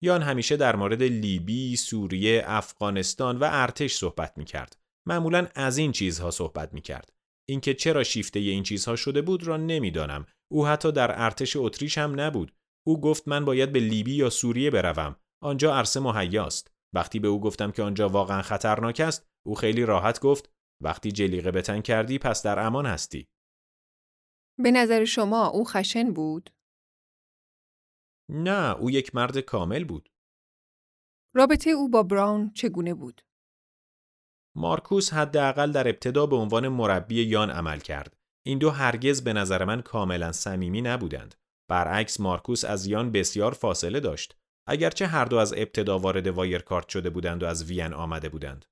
یان 0.03 0.23
همیشه 0.23 0.57
در 0.57 0.77
مورد 0.77 1.03
لیبی، 1.03 1.77
سوریه، 1.77 2.43
افغانستان 2.47 3.37
و 3.37 3.49
ارتش 3.51 3.95
صحبت 3.95 4.39
می 4.39 4.45
کرد. 4.45 4.77
معمولا 5.07 5.49
از 5.55 5.79
این 5.79 5.93
چیزها 5.93 6.31
صحبت 6.31 6.75
می 6.75 6.81
کرد. 6.81 7.13
اینکه 7.49 7.75
چرا 7.75 8.05
شیفته 8.05 8.39
این 8.39 8.63
چیزها 8.63 8.97
شده 8.97 9.23
بود 9.23 9.43
را 9.43 9.57
نمی‌دانم. 9.57 10.27
او 10.53 10.67
حتی 10.67 10.93
در 10.93 11.23
ارتش 11.25 11.57
اتریش 11.57 11.99
هم 11.99 12.21
نبود. 12.21 12.55
او 12.87 13.01
گفت 13.01 13.29
من 13.29 13.45
باید 13.45 13.73
به 13.73 13.81
لیبی 13.81 14.15
یا 14.15 14.31
سوریه 14.31 14.71
بروم. 14.71 15.17
آنجا 15.43 15.75
عرصه 15.75 16.01
مهیاست. 16.01 16.73
وقتی 16.95 17.19
به 17.19 17.29
او 17.29 17.41
گفتم 17.41 17.71
که 17.71 17.83
آنجا 17.83 18.09
واقعا 18.09 18.43
خطرناک 18.43 19.01
است، 19.01 19.27
او 19.47 19.55
خیلی 19.55 19.85
راحت 19.85 20.21
گفت 20.21 20.51
وقتی 20.83 21.13
جلیقه 21.13 21.51
بتن 21.51 21.81
کردی 21.81 22.19
پس 22.19 22.43
در 22.43 22.59
امان 22.59 22.87
هستی. 22.87 23.29
به 24.59 24.71
نظر 24.71 25.05
شما 25.05 25.47
او 25.47 25.65
خشن 25.65 26.13
بود؟ 26.13 26.51
نه، 28.29 28.77
او 28.77 28.91
یک 28.91 29.15
مرد 29.15 29.39
کامل 29.39 29.85
بود. 29.85 30.09
رابطه 31.35 31.71
او 31.71 31.91
با 31.91 32.03
براون 32.03 32.53
چگونه 32.53 32.95
بود؟ 32.95 33.23
مارکوس 34.57 35.13
حداقل 35.13 35.73
در 35.73 35.89
ابتدا 35.89 36.27
به 36.27 36.37
عنوان 36.37 36.69
مربی 36.69 37.23
یان 37.23 37.51
عمل 37.51 37.79
کرد. 37.79 38.17
این 38.47 38.59
دو 38.59 38.71
هرگز 38.71 39.25
به 39.25 39.33
نظر 39.33 39.65
من 39.65 39.83
کاملا 39.83 40.33
صمیمی 40.33 40.83
نبودند. 40.83 41.35
برعکس 41.69 42.21
مارکوس 42.21 42.65
از 42.65 42.87
یان 42.87 43.13
بسیار 43.13 43.53
فاصله 43.53 44.01
داشت. 44.01 44.37
اگرچه 44.67 45.07
هر 45.07 45.25
دو 45.25 45.37
از 45.37 45.53
ابتدا 45.53 45.99
وارد 45.99 46.27
وایرکارت 46.27 46.89
شده 46.89 47.11
بودند 47.11 47.43
و 47.43 47.47
از 47.47 47.65
وین 47.65 47.93
آمده 47.93 48.29
بودند. 48.29 48.65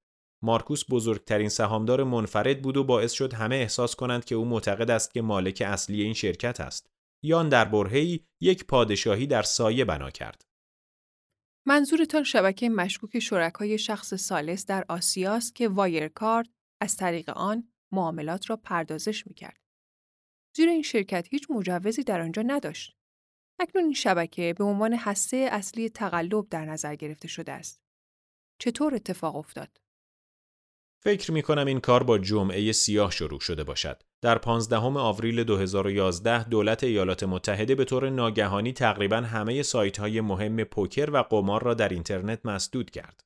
مارکوس 0.42 0.84
بزرگترین 0.90 1.48
سهامدار 1.48 2.04
منفرد 2.04 2.62
بود 2.62 2.76
و 2.76 2.84
باعث 2.84 3.12
شد 3.12 3.32
همه 3.32 3.56
احساس 3.56 3.94
کنند 3.96 4.24
که 4.24 4.34
او 4.34 4.44
معتقد 4.44 4.90
است 4.90 5.14
که 5.14 5.22
مالک 5.22 5.62
اصلی 5.66 6.02
این 6.02 6.14
شرکت 6.14 6.60
است. 6.60 6.90
یان 7.24 7.48
در 7.48 7.64
برهی 7.64 8.26
یک 8.40 8.66
پادشاهی 8.66 9.26
در 9.26 9.42
سایه 9.42 9.84
بنا 9.84 10.10
کرد. 10.10 10.44
منظورتان 11.66 12.24
شبکه 12.24 12.68
مشکوک 12.68 13.18
شرکای 13.18 13.78
شخص 13.78 14.14
سالس 14.14 14.66
در 14.66 14.84
آسیاست 14.88 15.54
که 15.54 15.68
وایرکارد 15.68 16.48
از 16.80 16.96
طریق 16.96 17.30
آن 17.30 17.72
معاملات 17.92 18.50
را 18.50 18.56
پردازش 18.56 19.26
می‌کرد. 19.26 19.60
زیرا 20.56 20.72
این 20.72 20.82
شرکت 20.82 21.28
هیچ 21.30 21.50
مجوزی 21.50 22.02
در 22.02 22.20
آنجا 22.20 22.42
نداشت. 22.46 22.96
اکنون 23.60 23.84
این 23.84 23.94
شبکه 23.94 24.54
به 24.58 24.64
عنوان 24.64 24.94
هسته 24.94 25.48
اصلی 25.52 25.88
تقلب 25.88 26.48
در 26.48 26.64
نظر 26.64 26.94
گرفته 26.94 27.28
شده 27.28 27.52
است. 27.52 27.80
چطور 28.60 28.94
اتفاق 28.94 29.36
افتاد؟ 29.36 29.80
فکر 31.02 31.32
می 31.32 31.42
کنم 31.42 31.66
این 31.66 31.80
کار 31.80 32.02
با 32.02 32.18
جمعه 32.18 32.72
سیاه 32.72 33.10
شروع 33.10 33.40
شده 33.40 33.64
باشد. 33.64 34.02
در 34.22 34.38
15 34.38 34.76
آوریل 34.76 35.44
2011 35.44 36.48
دولت 36.48 36.84
ایالات 36.84 37.22
متحده 37.22 37.74
به 37.74 37.84
طور 37.84 38.10
ناگهانی 38.10 38.72
تقریبا 38.72 39.16
همه 39.16 39.62
سایت 39.62 39.98
های 39.98 40.20
مهم 40.20 40.64
پوکر 40.64 41.10
و 41.10 41.22
قمار 41.22 41.62
را 41.62 41.74
در 41.74 41.88
اینترنت 41.88 42.46
مسدود 42.46 42.90
کرد. 42.90 43.24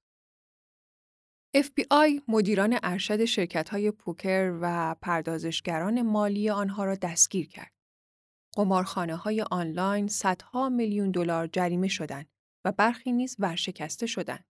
FBI 1.57 2.23
مدیران 2.29 2.79
ارشد 2.83 3.25
شرکت 3.25 3.69
های 3.69 3.91
پوکر 3.91 4.59
و 4.63 4.97
پردازشگران 5.03 6.03
مالی 6.03 6.51
آنها 6.51 6.85
را 6.85 6.95
دستگیر 6.95 7.49
کرد. 7.49 7.73
قمارخانه 8.57 9.17
های 9.17 9.45
آنلاین 9.51 10.09
صدها 10.09 10.69
میلیون 10.69 11.11
دلار 11.11 11.47
جریمه 11.47 11.89
شدند 11.89 12.29
و 12.65 12.73
برخی 12.73 13.13
نیز 13.13 13.37
ورشکسته 13.39 14.07
شدند. 14.07 14.45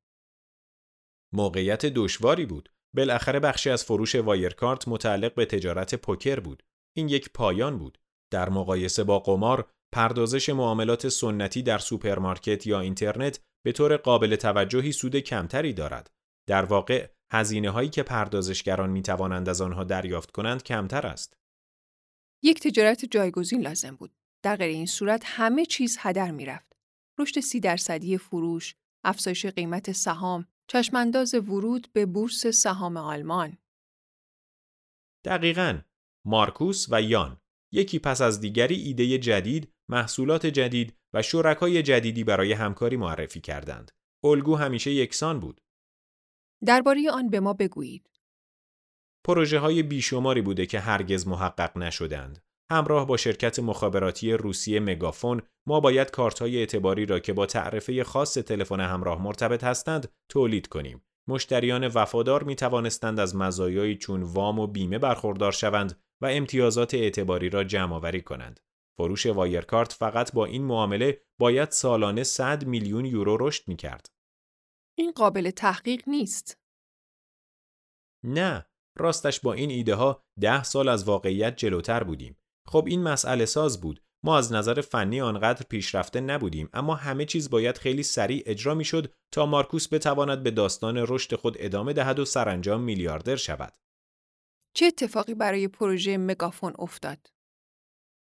موقعیت 1.33 1.87
دشواری 1.87 2.47
بود. 2.47 2.74
بالاخره 2.94 3.40
بخشی 3.40 3.70
از 3.70 3.84
فروش 3.84 4.14
وایرکارت 4.14 4.88
متعلق 4.88 5.34
به 5.34 5.46
تجارت 5.46 5.94
پوکر 5.94 6.40
بود. 6.40 6.62
این 6.96 7.08
یک 7.08 7.30
پایان 7.34 7.78
بود. 7.78 7.98
در 8.32 8.48
مقایسه 8.48 9.04
با 9.04 9.18
قمار، 9.18 9.70
پردازش 9.94 10.48
معاملات 10.48 11.08
سنتی 11.08 11.62
در 11.62 11.78
سوپرمارکت 11.78 12.66
یا 12.66 12.80
اینترنت 12.80 13.40
به 13.64 13.72
طور 13.72 13.96
قابل 13.96 14.36
توجهی 14.36 14.92
سود 14.92 15.16
کمتری 15.16 15.72
دارد. 15.72 16.10
در 16.48 16.64
واقع 16.64 17.08
هزینه 17.32 17.70
هایی 17.70 17.88
که 17.88 18.02
پردازشگران 18.02 18.90
می 18.90 19.02
توانند 19.02 19.48
از 19.48 19.60
آنها 19.60 19.84
دریافت 19.84 20.30
کنند 20.30 20.62
کمتر 20.62 21.06
است. 21.06 21.36
یک 22.42 22.60
تجارت 22.60 23.04
جایگزین 23.04 23.60
لازم 23.60 23.96
بود. 23.96 24.14
در 24.44 24.56
غیر 24.56 24.68
این 24.68 24.86
صورت 24.86 25.22
همه 25.24 25.66
چیز 25.66 25.96
هدر 26.00 26.30
می 26.30 26.44
رفت. 26.44 26.72
رشد 27.18 27.40
سی 27.40 27.60
درصدی 27.60 28.18
فروش، 28.18 28.74
افزایش 29.04 29.46
قیمت 29.46 29.92
سهام، 29.92 30.46
چشمانداز 30.66 31.35
ورود 31.35 31.92
به 31.92 32.06
بورس 32.06 32.47
سهام 32.47 32.97
آلمان. 32.97 33.59
دقیقا 35.25 35.80
مارکوس 36.26 36.87
و 36.90 37.02
یان 37.02 37.40
یکی 37.73 37.99
پس 37.99 38.21
از 38.21 38.40
دیگری 38.40 38.75
ایده 38.75 39.18
جدید، 39.18 39.73
محصولات 39.88 40.47
جدید 40.47 40.97
و 41.14 41.23
شرکای 41.23 41.83
جدیدی 41.83 42.25
برای 42.25 42.52
همکاری 42.52 42.97
معرفی 42.97 43.40
کردند. 43.40 43.90
الگو 44.25 44.54
همیشه 44.54 44.90
یکسان 44.90 45.40
بود. 45.40 45.61
درباره 46.66 47.11
آن 47.11 47.30
به 47.30 47.40
ما 47.40 47.52
بگویید. 47.52 48.11
پروژه 49.25 49.59
های 49.59 49.83
بیشماری 49.83 50.42
بوده 50.42 50.66
که 50.66 50.80
هرگز 50.80 51.26
محقق 51.26 51.78
نشدند. 51.78 52.43
همراه 52.71 53.06
با 53.06 53.16
شرکت 53.16 53.59
مخابراتی 53.59 54.33
روسیه 54.33 54.80
مگافون 54.80 55.42
ما 55.68 55.80
باید 55.80 56.11
کارت 56.11 56.38
های 56.38 56.59
اعتباری 56.59 57.06
را 57.06 57.18
که 57.18 57.33
با 57.33 57.47
تعرفه 57.47 58.04
خاص 58.04 58.35
تلفن 58.35 58.80
همراه 58.80 59.23
مرتبط 59.23 59.64
هستند 59.64 60.12
تولید 60.30 60.68
کنیم. 60.68 61.04
مشتریان 61.28 61.87
وفادار 61.87 62.42
می 62.42 62.56
توانستند 62.56 63.21
از 63.21 63.37
مزایایی 63.37 63.97
چون 63.97 64.23
وام 64.23 64.59
و 64.59 64.66
بیمه 64.66 64.99
برخوردار 64.99 65.52
شوند 65.52 66.02
و 66.23 66.26
امتیازات 66.26 66.94
اعتباری 66.94 67.50
را 67.50 67.64
جمع 67.64 67.94
آوری 67.94 68.23
کنند. 68.23 68.61
فروش 68.99 69.26
وایرکارت 69.26 69.92
فقط 69.92 70.33
با 70.33 70.44
این 70.44 70.64
معامله 70.64 71.21
باید 71.40 71.71
سالانه 71.71 72.23
100 72.23 72.64
میلیون 72.66 73.04
یورو 73.04 73.37
رشد 73.40 73.68
می 73.68 73.76
کرد. 73.76 74.11
این 74.99 75.12
قابل 75.12 75.50
تحقیق 75.50 76.09
نیست. 76.09 76.61
نه، 78.25 78.66
راستش 78.99 79.40
با 79.40 79.52
این 79.52 79.71
ایده 79.71 79.94
ها 79.94 80.25
ده 80.40 80.62
سال 80.62 80.88
از 80.88 81.04
واقعیت 81.04 81.56
جلوتر 81.56 82.04
بودیم. 82.04 82.37
خب 82.66 82.85
این 82.87 83.02
مسئله 83.02 83.44
ساز 83.44 83.80
بود. 83.80 84.00
ما 84.25 84.38
از 84.38 84.52
نظر 84.52 84.80
فنی 84.80 85.21
آنقدر 85.21 85.66
پیشرفته 85.68 86.21
نبودیم 86.21 86.68
اما 86.73 86.94
همه 86.94 87.25
چیز 87.25 87.50
باید 87.50 87.78
خیلی 87.78 88.02
سریع 88.02 88.42
اجرا 88.47 88.75
می‌شد 88.75 89.12
تا 89.33 89.47
مارکوس 89.47 89.92
بتواند 89.92 90.42
به 90.42 90.50
داستان 90.50 90.97
رشد 91.09 91.35
خود 91.35 91.56
ادامه 91.59 91.92
دهد 91.92 92.18
و 92.18 92.25
سرانجام 92.25 92.80
میلیاردر 92.80 93.37
شود. 93.37 93.73
چه 94.75 94.87
اتفاقی 94.87 95.35
برای 95.35 95.68
پروژه 95.68 96.16
مگافون 96.16 96.73
افتاد؟ 96.78 97.30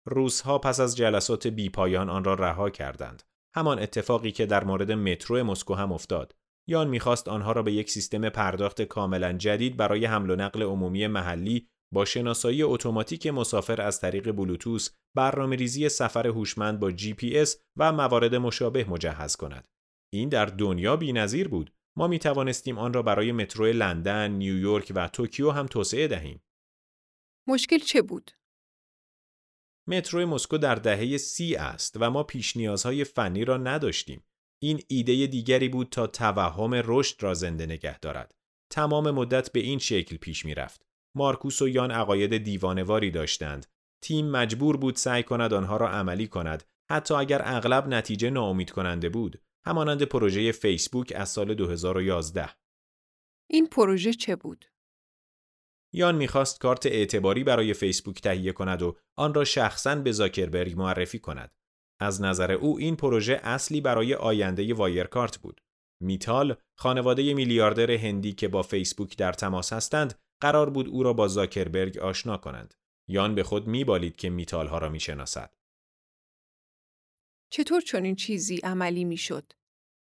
روزها 0.05 0.59
پس 0.59 0.79
از 0.79 0.95
جلسات 0.95 1.47
بیپایان 1.47 2.09
آن 2.09 2.23
را 2.23 2.33
رها 2.33 2.69
کردند. 2.69 3.23
همان 3.55 3.79
اتفاقی 3.79 4.31
که 4.31 4.45
در 4.45 4.63
مورد 4.63 4.91
مترو 4.91 5.43
مسکو 5.43 5.73
هم 5.73 5.91
افتاد. 5.91 6.35
یان 6.67 6.87
می‌خواست 6.87 7.27
آنها 7.27 7.51
را 7.51 7.63
به 7.63 7.73
یک 7.73 7.91
سیستم 7.91 8.29
پرداخت 8.29 8.81
کاملا 8.81 9.33
جدید 9.33 9.77
برای 9.77 10.05
حمل 10.05 10.29
و 10.29 10.35
نقل 10.35 10.63
عمومی 10.63 11.07
محلی 11.07 11.69
با 11.93 12.05
شناسایی 12.05 12.63
اتوماتیک 12.63 13.27
مسافر 13.27 13.81
از 13.81 13.99
طریق 13.99 14.31
بلوتوث، 14.31 14.89
برنامه‌ریزی 15.15 15.89
سفر 15.89 16.27
هوشمند 16.27 16.79
با 16.79 16.91
جی 16.91 17.13
پی 17.13 17.39
اس 17.39 17.57
و 17.77 17.91
موارد 17.91 18.35
مشابه 18.35 18.89
مجهز 18.89 19.35
کند. 19.35 19.67
این 20.13 20.29
در 20.29 20.45
دنیا 20.45 20.95
بی‌نظیر 20.95 21.47
بود. 21.47 21.73
ما 21.97 22.07
می 22.07 22.19
توانستیم 22.19 22.77
آن 22.77 22.93
را 22.93 23.01
برای 23.01 23.31
مترو 23.31 23.65
لندن، 23.65 24.31
نیویورک 24.31 24.91
و 24.95 25.07
توکیو 25.07 25.51
هم 25.51 25.65
توسعه 25.65 26.07
دهیم. 26.07 26.43
مشکل 27.47 27.77
چه 27.77 28.01
بود؟ 28.01 28.31
مترو 29.87 30.25
مسکو 30.25 30.57
در 30.57 30.75
دهه 30.75 31.17
سی 31.17 31.55
است 31.55 31.97
و 31.99 32.11
ما 32.11 32.23
پیش 32.23 32.57
نیازهای 32.57 33.03
فنی 33.03 33.45
را 33.45 33.57
نداشتیم. 33.57 34.23
این 34.61 34.83
ایده 34.87 35.27
دیگری 35.27 35.69
بود 35.69 35.89
تا 35.89 36.07
توهم 36.07 36.81
رشد 36.85 37.23
را 37.23 37.33
زنده 37.33 37.65
نگه 37.65 37.99
دارد. 37.99 38.35
تمام 38.71 39.11
مدت 39.11 39.51
به 39.51 39.59
این 39.59 39.79
شکل 39.79 40.17
پیش 40.17 40.45
می‌رفت. 40.45 40.85
مارکوس 41.15 41.61
و 41.61 41.67
یان 41.67 41.91
عقاید 41.91 42.37
دیوانواری 42.37 43.11
داشتند. 43.11 43.65
تیم 44.01 44.29
مجبور 44.29 44.77
بود 44.77 44.95
سعی 44.95 45.23
کند 45.23 45.53
آنها 45.53 45.77
را 45.77 45.89
عملی 45.89 46.27
کند 46.27 46.63
حتی 46.89 47.13
اگر 47.13 47.41
اغلب 47.45 47.87
نتیجه 47.87 48.29
ناامید 48.29 48.71
کننده 48.71 49.09
بود. 49.09 49.41
همانند 49.65 50.03
پروژه 50.03 50.51
فیسبوک 50.51 51.13
از 51.15 51.29
سال 51.29 51.53
2011. 51.53 52.49
این 53.49 53.67
پروژه 53.67 54.13
چه 54.13 54.35
بود؟ 54.35 54.65
یان 55.93 56.15
می‌خواست 56.15 56.59
کارت 56.59 56.85
اعتباری 56.85 57.43
برای 57.43 57.73
فیسبوک 57.73 58.21
تهیه 58.21 58.51
کند 58.51 58.81
و 58.81 58.97
آن 59.17 59.33
را 59.33 59.43
شخصاً 59.43 59.95
به 59.95 60.11
زاکربرگ 60.11 60.77
معرفی 60.77 61.19
کند. 61.19 61.55
از 61.99 62.21
نظر 62.21 62.51
او 62.51 62.77
این 62.79 62.95
پروژه 62.95 63.39
اصلی 63.43 63.81
برای 63.81 64.13
آینده 64.13 64.73
وایرکارت 64.73 65.37
بود. 65.37 65.61
میتال، 66.01 66.55
خانواده 66.77 67.33
میلیاردر 67.33 67.91
هندی 67.91 68.33
که 68.33 68.47
با 68.47 68.61
فیسبوک 68.61 69.17
در 69.17 69.33
تماس 69.33 69.73
هستند، 69.73 70.19
قرار 70.43 70.69
بود 70.69 70.87
او 70.87 71.03
را 71.03 71.13
با 71.13 71.27
زاکربرگ 71.27 71.97
آشنا 71.97 72.37
کنند. 72.37 72.73
یان 73.07 73.35
به 73.35 73.43
خود 73.43 73.67
میبالید 73.67 74.15
که 74.15 74.29
میتال 74.29 74.67
ها 74.67 74.77
را 74.77 74.89
می‌شناسد. 74.89 75.55
چطور 77.49 77.81
چنین 77.81 78.15
چیزی 78.15 78.57
عملی 78.57 79.03
می‌شد؟ 79.03 79.53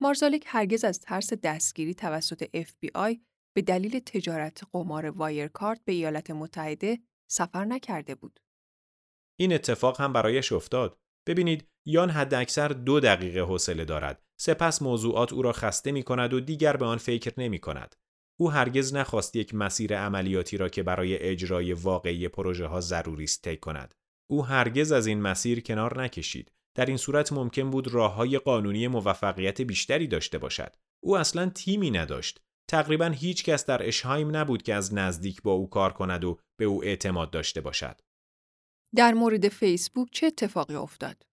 مارزالک 0.01 0.43
هرگز 0.45 0.83
از 0.83 0.99
ترس 0.99 1.33
دستگیری 1.33 1.93
توسط 1.93 2.43
FBI 2.57 3.19
به 3.55 3.61
دلیل 3.61 3.99
تجارت 3.99 4.63
قمار 4.71 5.05
وایرکارت 5.05 5.81
به 5.85 5.91
ایالات 5.91 6.31
متحده 6.31 6.99
سفر 7.31 7.65
نکرده 7.65 8.15
بود. 8.15 8.39
این 9.39 9.53
اتفاق 9.53 10.01
هم 10.01 10.13
برایش 10.13 10.51
افتاد. 10.51 10.99
ببینید 11.27 11.67
یان 11.85 12.09
حداکثر 12.09 12.67
دو 12.67 12.99
دقیقه 12.99 13.41
حوصله 13.41 13.85
دارد. 13.85 14.23
سپس 14.39 14.81
موضوعات 14.81 15.33
او 15.33 15.41
را 15.41 15.51
خسته 15.51 15.91
می 15.91 16.03
کند 16.03 16.33
و 16.33 16.39
دیگر 16.39 16.77
به 16.77 16.85
آن 16.85 16.97
فکر 16.97 17.33
نمی 17.37 17.59
کند. 17.59 17.95
او 18.41 18.51
هرگز 18.51 18.93
نخواست 18.93 19.35
یک 19.35 19.55
مسیر 19.55 19.97
عملیاتی 19.97 20.57
را 20.57 20.69
که 20.69 20.83
برای 20.83 21.17
اجرای 21.17 21.73
واقعی 21.73 22.27
پروژه 22.27 22.65
ها 22.65 22.81
ضروری 22.81 23.23
است 23.23 23.41
طی 23.41 23.57
کند. 23.57 23.93
او 24.29 24.45
هرگز 24.45 24.91
از 24.91 25.07
این 25.07 25.21
مسیر 25.21 25.61
کنار 25.61 26.03
نکشید. 26.03 26.51
در 26.77 26.85
این 26.85 26.97
صورت 26.97 27.33
ممکن 27.33 27.69
بود 27.69 27.87
راه 27.87 28.13
های 28.13 28.37
قانونی 28.37 28.87
موفقیت 28.87 29.61
بیشتری 29.61 30.07
داشته 30.07 30.37
باشد. 30.37 30.75
او 31.03 31.17
اصلا 31.17 31.49
تیمی 31.49 31.91
نداشت. 31.91 32.41
تقریبا 32.69 33.05
هیچ 33.05 33.43
کس 33.43 33.65
در 33.65 33.87
اشهایم 33.87 34.35
نبود 34.35 34.63
که 34.63 34.73
از 34.73 34.93
نزدیک 34.93 35.41
با 35.41 35.51
او 35.51 35.69
کار 35.69 35.93
کند 35.93 36.23
و 36.23 36.39
به 36.59 36.65
او 36.65 36.83
اعتماد 36.83 37.31
داشته 37.31 37.61
باشد. 37.61 38.01
در 38.95 39.13
مورد 39.13 39.49
فیسبوک 39.49 40.09
چه 40.11 40.27
اتفاقی 40.27 40.75
افتاد؟ 40.75 41.23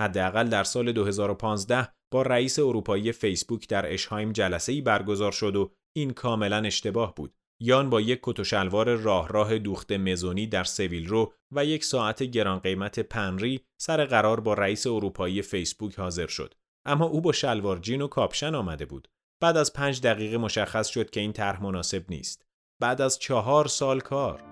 حداقل 0.00 0.48
در 0.48 0.64
سال 0.64 0.92
2015 0.92 1.88
با 2.12 2.22
رئیس 2.22 2.58
اروپایی 2.58 3.12
فیسبوک 3.12 3.68
در 3.68 3.92
اشهایم 3.92 4.32
جلسه 4.32 4.72
ای 4.72 4.80
برگزار 4.80 5.32
شد 5.32 5.56
و 5.56 5.72
این 5.96 6.10
کاملا 6.10 6.56
اشتباه 6.56 7.14
بود. 7.14 7.34
یان 7.60 7.90
با 7.90 8.00
یک 8.00 8.20
کت 8.22 8.40
و 8.40 8.44
شلوار 8.44 8.94
راه 8.94 9.28
راه 9.28 9.58
دوخت 9.58 9.92
مزونی 9.92 10.46
در 10.46 10.64
سویل 10.64 11.06
رو 11.06 11.32
و 11.52 11.64
یک 11.64 11.84
ساعت 11.84 12.22
گران 12.22 12.58
قیمت 12.58 13.00
پنری 13.00 13.60
سر 13.80 14.04
قرار 14.04 14.40
با 14.40 14.54
رئیس 14.54 14.86
اروپایی 14.86 15.42
فیسبوک 15.42 15.98
حاضر 15.98 16.26
شد. 16.26 16.54
اما 16.86 17.04
او 17.04 17.20
با 17.20 17.32
شلوار 17.32 17.78
جین 17.78 18.02
و 18.02 18.06
کاپشن 18.06 18.54
آمده 18.54 18.84
بود. 18.84 19.08
بعد 19.42 19.56
از 19.56 19.72
پنج 19.72 20.00
دقیقه 20.00 20.38
مشخص 20.38 20.88
شد 20.88 21.10
که 21.10 21.20
این 21.20 21.32
طرح 21.32 21.62
مناسب 21.62 22.04
نیست. 22.08 22.46
بعد 22.80 23.00
از 23.00 23.18
چهار 23.18 23.68
سال 23.68 24.00
کار 24.00 24.42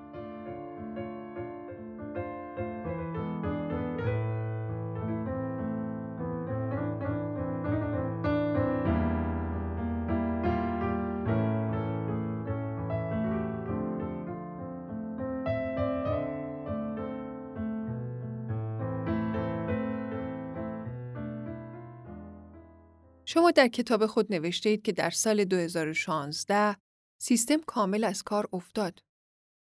شما 23.45 23.51
در 23.51 23.69
کتاب 23.69 24.07
خود 24.07 24.35
نوشته 24.35 24.69
اید 24.69 24.83
که 24.83 24.93
در 24.93 25.11
سال 25.11 25.45
2016 25.45 26.77
سیستم 27.19 27.61
کامل 27.61 28.05
از 28.05 28.23
کار 28.23 28.49
افتاد. 28.53 29.03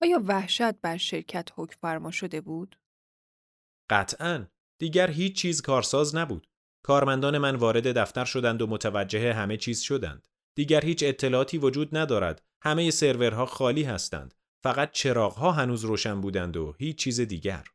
آیا 0.01 0.21
وحشت 0.25 0.81
بر 0.81 0.97
شرکت 0.97 1.49
حکم 1.55 1.77
فرما 1.81 2.11
شده 2.11 2.41
بود؟ 2.41 2.79
قطعا. 3.89 4.47
دیگر 4.79 5.11
هیچ 5.11 5.35
چیز 5.35 5.61
کارساز 5.61 6.15
نبود. 6.15 6.47
کارمندان 6.83 7.37
من 7.37 7.55
وارد 7.55 7.97
دفتر 7.97 8.25
شدند 8.25 8.61
و 8.61 8.67
متوجه 8.67 9.33
همه 9.33 9.57
چیز 9.57 9.81
شدند. 9.81 10.27
دیگر 10.55 10.85
هیچ 10.85 11.03
اطلاعاتی 11.03 11.57
وجود 11.57 11.97
ندارد. 11.97 12.43
همه 12.61 12.91
سرورها 12.91 13.45
خالی 13.45 13.83
هستند. 13.83 14.33
فقط 14.63 14.91
چراغها 14.91 15.51
هنوز 15.51 15.85
روشن 15.85 16.21
بودند 16.21 16.57
و 16.57 16.75
هیچ 16.79 16.97
چیز 16.97 17.21
دیگر. 17.21 17.67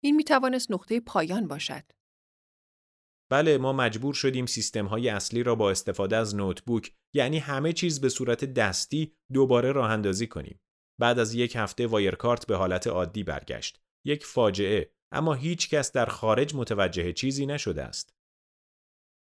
این 0.00 0.16
می 0.16 0.24
توانست 0.24 0.70
نقطه 0.70 1.00
پایان 1.00 1.48
باشد. 1.48 1.84
بله 3.30 3.58
ما 3.58 3.72
مجبور 3.72 4.14
شدیم 4.14 4.46
سیستم 4.46 4.86
های 4.86 5.08
اصلی 5.08 5.42
را 5.42 5.54
با 5.54 5.70
استفاده 5.70 6.16
از 6.16 6.34
نوتبوک 6.34 6.92
یعنی 7.14 7.38
همه 7.38 7.72
چیز 7.72 8.00
به 8.00 8.08
صورت 8.08 8.44
دستی 8.44 9.12
دوباره 9.32 9.72
راه 9.72 9.90
اندازی 9.90 10.26
کنیم. 10.26 10.60
بعد 11.00 11.18
از 11.18 11.34
یک 11.34 11.56
هفته 11.56 11.86
وایرکارت 11.86 12.46
به 12.46 12.56
حالت 12.56 12.86
عادی 12.86 13.24
برگشت. 13.24 13.80
یک 14.06 14.24
فاجعه 14.24 14.90
اما 15.12 15.34
هیچ 15.34 15.68
کس 15.68 15.92
در 15.92 16.06
خارج 16.06 16.54
متوجه 16.54 17.12
چیزی 17.12 17.46
نشده 17.46 17.82
است. 17.82 18.14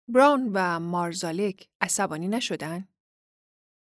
براون 0.10 0.50
و 0.54 0.80
مارزالک 0.80 1.70
عصبانی 1.82 2.28
نشدن؟ 2.28 2.88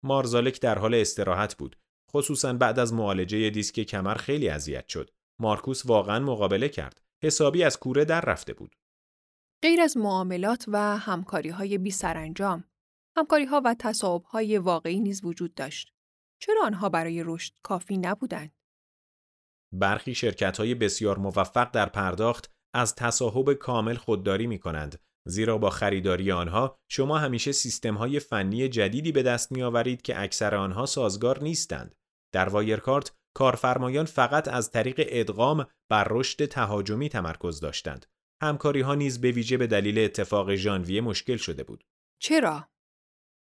مارزالک 0.05 0.61
در 0.61 0.79
حال 0.79 0.95
استراحت 0.95 1.55
بود. 1.57 1.77
خصوصا 2.11 2.53
بعد 2.53 2.79
از 2.79 2.93
معالجه 2.93 3.51
دیسک 3.51 3.81
کمر 3.81 4.15
خیلی 4.15 4.49
اذیت 4.49 4.89
شد. 4.89 5.11
مارکوس 5.41 5.87
واقعا 5.87 6.21
مقابله 6.21 6.69
کرد. 6.69 7.01
حسابی 7.23 7.63
از 7.65 7.79
کوره 7.79 8.05
در 8.05 8.21
رفته 8.21 8.53
بود. 8.53 8.77
غیر 9.65 9.81
از 9.81 9.97
معاملات 9.97 10.65
و 10.69 10.79
همکاری 10.99 11.49
های 11.49 11.79
بی 11.79 11.91
سرانجام، 11.91 12.65
همکاری 13.17 13.45
ها 13.45 13.63
و 13.65 13.75
تصاحب 13.79 14.23
های 14.23 14.59
واقعی 14.59 15.01
نیز 15.01 15.25
وجود 15.25 15.55
داشت. 15.55 15.93
چرا 16.41 16.65
آنها 16.65 16.89
برای 16.89 17.23
رشد 17.27 17.53
کافی 17.63 17.99
نبودند؟ 17.99 18.53
برخی 19.73 20.15
شرکت 20.15 20.59
های 20.59 20.75
بسیار 20.75 21.19
موفق 21.19 21.71
در 21.71 21.87
پرداخت 21.87 22.51
از 22.75 22.95
تصاحب 22.95 23.53
کامل 23.53 23.95
خودداری 23.95 24.47
می 24.47 24.59
کنند 24.59 25.01
زیرا 25.27 25.59
با 25.59 25.71
خریداری 25.71 26.33
آنها 26.33 26.77
شما 26.89 27.19
همیشه 27.19 27.53
سیستم 27.53 27.95
های 27.95 28.21
فنی 28.21 28.69
جدیدی 28.69 29.13
به 29.13 29.23
دست 29.23 29.53
می 29.53 29.63
آورید 29.63 30.03
که 30.03 30.21
اکثر 30.21 30.55
آنها 30.55 30.87
سازگار 30.87 31.43
نیستند. 31.43 31.95
در 32.33 32.49
وایرکارت 32.49 33.13
کارفرمایان 33.37 34.05
فقط 34.05 34.49
از 34.49 34.71
طریق 34.71 35.05
ادغام 35.09 35.67
بر 35.91 36.07
رشد 36.11 36.45
تهاجمی 36.45 37.09
تمرکز 37.09 37.61
داشتند 37.61 38.07
همکاری 38.45 38.81
ها 38.81 38.95
نیز 38.95 39.21
به 39.21 39.31
ویژه 39.31 39.57
به 39.57 39.67
دلیل 39.67 39.99
اتفاق 39.99 40.55
ژانویه 40.55 41.01
مشکل 41.01 41.37
شده 41.37 41.65
بود. 41.65 41.85
چرا؟ 42.21 42.69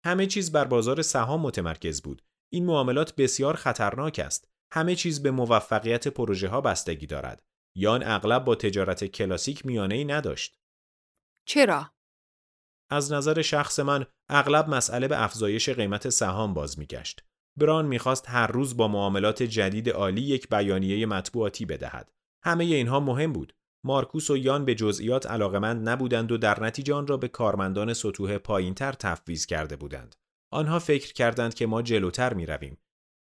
همه 0.06 0.27
چیز 0.27 0.51
بر 0.51 0.65
بازار 0.65 1.01
سهام 1.01 1.41
متمرکز 1.41 2.01
بود. 2.01 2.21
این 2.54 2.65
معاملات 2.65 3.15
بسیار 3.15 3.56
خطرناک 3.56 4.21
است. 4.25 4.51
همه 4.73 4.95
چیز 4.95 5.23
به 5.23 5.32
موفقیت 5.32 6.08
پروژه 6.08 6.47
ها 6.47 6.62
بستگی 6.62 7.08
دارد. 7.08 7.43
یان 7.77 8.04
اغلب 8.04 8.43
با 8.43 8.56
تجارت 8.56 9.04
کلاسیک 9.04 9.65
میانه 9.65 9.95
ای 9.95 10.06
نداشت. 10.06 10.60
چرا؟ 11.47 11.91
از 12.89 13.12
نظر 13.12 13.41
شخص 13.41 13.80
من 13.80 14.06
اغلب 14.30 14.69
مسئله 14.69 15.08
به 15.08 15.23
افزایش 15.23 15.69
قیمت 15.69 16.10
سهام 16.10 16.54
باز 16.54 16.80
میگشت. 16.80 17.23
بران 17.58 17.86
می‌خواست 17.86 18.30
هر 18.30 18.47
روز 18.47 18.77
با 18.77 18.88
معاملات 18.88 19.43
جدید 19.43 19.89
عالی 19.89 20.21
یک 20.21 20.49
بیانیه 20.49 21.06
مطبوعاتی 21.06 21.65
بدهد. 21.65 22.12
همه 22.43 22.63
اینها 22.63 22.99
مهم 22.99 23.34
بود. 23.34 23.54
مارکوس 23.84 24.30
و 24.30 24.38
یان 24.38 24.65
به 24.65 24.76
جزئیات 24.76 25.26
علاقمند 25.26 25.89
نبودند 25.89 26.32
و 26.32 26.38
در 26.38 26.63
نتیجه 26.63 26.94
آن 26.94 27.08
را 27.08 27.17
به 27.17 27.28
کارمندان 27.28 27.94
سطوح 27.94 28.38
پایینتر 28.38 28.91
تفویض 28.91 29.46
کرده 29.46 29.76
بودند. 29.76 30.15
آنها 30.54 30.80
فکر 30.80 31.13
کردند 31.13 31.54
که 31.54 31.65
ما 31.65 31.82
جلوتر 31.82 32.34
می 32.34 32.46
رویم. 32.46 32.78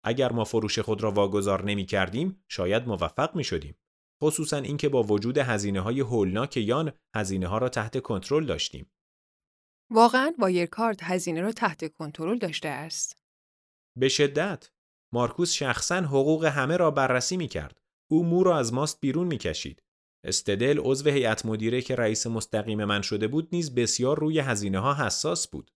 اگر 0.04 0.32
ما 0.32 0.44
فروش 0.44 0.80
خود 0.80 1.04
را 1.04 1.12
واگذار 1.12 1.66
نمی 1.66 1.86
کردیم، 1.86 2.44
شاید 2.48 2.88
موفق 2.88 3.36
می 3.36 3.44
شدیم. 3.44 3.76
خصوصا 4.24 4.58
اینکه 4.58 4.90
با 4.90 5.04
وجود 5.04 5.38
هزینه 5.38 5.82
های 5.82 6.00
هولناک 6.00 6.58
یان 6.58 6.92
هزینه 7.16 7.48
ها 7.48 7.58
را 7.58 7.70
تحت 7.70 8.02
کنترل 8.02 8.46
داشتیم. 8.46 8.92
واقعا 9.92 10.34
وایرکارد 10.40 11.00
هزینه 11.04 11.42
را 11.42 11.52
تحت 11.52 11.94
کنترل 11.94 12.38
داشته 12.38 12.70
است. 12.70 13.18
به 13.98 14.10
شدت 14.10 14.72
مارکوس 15.14 15.54
شخصا 15.54 15.96
حقوق 15.96 16.46
همه 16.46 16.78
را 16.78 16.92
بررسی 16.92 17.38
می 17.38 17.48
کرد. 17.48 17.82
او 18.12 18.26
مو 18.26 18.44
را 18.44 18.58
از 18.58 18.74
ماست 18.74 19.00
بیرون 19.02 19.28
می 19.28 19.38
کشید. 19.38 19.84
استدل 20.26 20.80
عضو 20.84 21.10
هیئت 21.10 21.46
مدیره 21.46 21.82
که 21.82 21.96
رئیس 21.96 22.28
مستقیم 22.28 22.86
من 22.86 23.02
شده 23.02 23.28
بود 23.28 23.50
نیز 23.52 23.76
بسیار 23.76 24.20
روی 24.20 24.40
هزینه 24.40 24.80
ها 24.80 25.06
حساس 25.06 25.48
بود. 25.48 25.72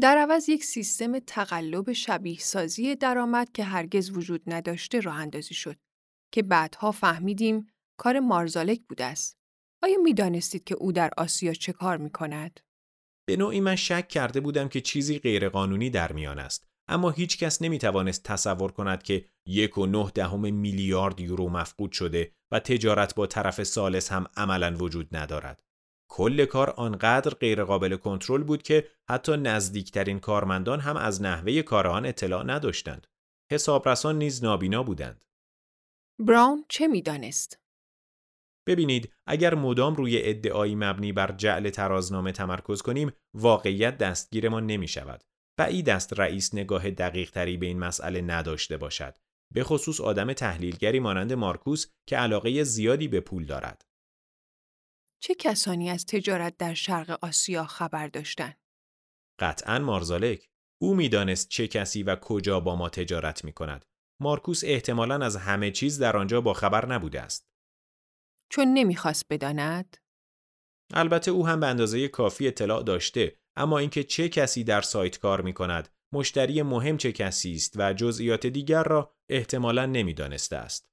در 0.00 0.18
عوض 0.18 0.48
یک 0.48 0.64
سیستم 0.64 1.18
تقلب 1.18 1.92
شبیه 1.92 2.38
سازی 2.38 2.94
درآمد 2.94 3.52
که 3.52 3.64
هرگز 3.64 4.10
وجود 4.10 4.42
نداشته 4.46 5.00
راه 5.00 5.16
اندازی 5.16 5.54
شد 5.54 5.76
که 6.32 6.42
بعدها 6.42 6.92
فهمیدیم 6.92 7.66
کار 7.98 8.20
مارزالک 8.20 8.80
بوده 8.88 9.04
است. 9.04 9.36
آیا 9.82 9.98
می 10.02 10.14
دانستید 10.14 10.64
که 10.64 10.74
او 10.74 10.92
در 10.92 11.10
آسیا 11.16 11.52
چه 11.52 11.72
کار 11.72 11.96
می 11.96 12.10
کند؟ 12.10 12.60
به 13.28 13.36
نوعی 13.36 13.60
من 13.60 13.76
شک 13.76 14.08
کرده 14.08 14.40
بودم 14.40 14.68
که 14.68 14.80
چیزی 14.80 15.18
غیرقانونی 15.18 15.90
در 15.90 16.12
میان 16.12 16.38
است 16.38 16.66
اما 16.88 17.10
هیچ 17.10 17.38
کس 17.38 17.62
نمی 17.62 17.78
توانست 17.78 18.22
تصور 18.22 18.72
کند 18.72 19.02
که 19.02 19.24
یک 19.48 19.78
و 19.78 19.86
نه 19.86 20.10
دهم 20.14 20.54
میلیارد 20.54 21.20
یورو 21.20 21.48
مفقود 21.48 21.92
شده 21.92 22.32
و 22.52 22.58
تجارت 22.58 23.14
با 23.14 23.26
طرف 23.26 23.62
سالس 23.62 24.12
هم 24.12 24.26
عملا 24.36 24.76
وجود 24.76 25.16
ندارد. 25.16 25.62
کل 26.10 26.44
کار 26.44 26.70
آنقدر 26.70 27.30
غیرقابل 27.30 27.96
کنترل 27.96 28.42
بود 28.42 28.62
که 28.62 28.88
حتی 29.08 29.36
نزدیکترین 29.36 30.20
کارمندان 30.20 30.80
هم 30.80 30.96
از 30.96 31.22
نحوه 31.22 31.62
کار 31.62 31.86
آن 31.86 32.06
اطلاع 32.06 32.44
نداشتند. 32.44 33.06
حسابرسان 33.52 34.18
نیز 34.18 34.44
نابینا 34.44 34.82
بودند. 34.82 35.24
براون 36.18 36.64
چه 36.68 36.86
می‌دانست؟ 36.86 37.58
ببینید 38.66 39.12
اگر 39.26 39.54
مدام 39.54 39.94
روی 39.94 40.22
ادعایی 40.22 40.74
مبنی 40.74 41.12
بر 41.12 41.32
جعل 41.32 41.70
ترازنامه 41.70 42.32
تمرکز 42.32 42.82
کنیم 42.82 43.12
واقعیت 43.34 43.98
دستگیرمان 43.98 44.66
نمی 44.66 44.88
شود. 44.88 45.24
بعید 45.58 45.90
است 45.90 46.20
رئیس 46.20 46.54
نگاه 46.54 46.90
دقیق 46.90 47.30
تری 47.30 47.56
به 47.56 47.66
این 47.66 47.78
مسئله 47.78 48.20
نداشته 48.20 48.76
باشد. 48.76 49.14
به 49.54 49.64
خصوص 49.64 50.00
آدم 50.00 50.32
تحلیلگری 50.32 51.00
مانند 51.00 51.32
مارکوس 51.32 51.86
که 52.06 52.16
علاقه 52.16 52.64
زیادی 52.64 53.08
به 53.08 53.20
پول 53.20 53.46
دارد. 53.46 53.86
چه 55.20 55.34
کسانی 55.34 55.90
از 55.90 56.06
تجارت 56.06 56.56
در 56.56 56.74
شرق 56.74 57.18
آسیا 57.22 57.64
خبر 57.64 58.08
داشتند؟ 58.08 58.56
قطعا 59.38 59.78
مارزالک. 59.78 60.48
او 60.82 60.94
می‌دانست 60.94 61.48
چه 61.48 61.68
کسی 61.68 62.02
و 62.02 62.16
کجا 62.16 62.60
با 62.60 62.76
ما 62.76 62.88
تجارت 62.88 63.44
می 63.44 63.52
کند. 63.52 63.84
مارکوس 64.20 64.64
احتمالا 64.64 65.24
از 65.24 65.36
همه 65.36 65.70
چیز 65.70 65.98
در 65.98 66.16
آنجا 66.16 66.40
با 66.40 66.54
خبر 66.54 66.86
نبوده 66.86 67.20
است. 67.20 67.46
چون 68.50 68.68
نمی‌خواست 68.68 69.26
بداند؟ 69.30 69.96
البته 70.94 71.30
او 71.30 71.46
هم 71.46 71.60
به 71.60 71.66
اندازه 71.66 72.08
کافی 72.08 72.48
اطلاع 72.48 72.82
داشته 72.82 73.38
اما 73.56 73.78
اینکه 73.78 74.04
چه 74.04 74.28
کسی 74.28 74.64
در 74.64 74.80
سایت 74.80 75.18
کار 75.18 75.40
می 75.40 75.52
کند، 75.52 75.95
مشتری 76.12 76.62
مهم 76.62 76.96
چه 76.96 77.12
کسی 77.12 77.54
است 77.54 77.72
و 77.76 77.92
جزئیات 77.92 78.46
دیگر 78.46 78.82
را 78.82 79.14
احتمالا 79.28 79.86
نمی‌دانسته 79.86 80.56
است. 80.56 80.88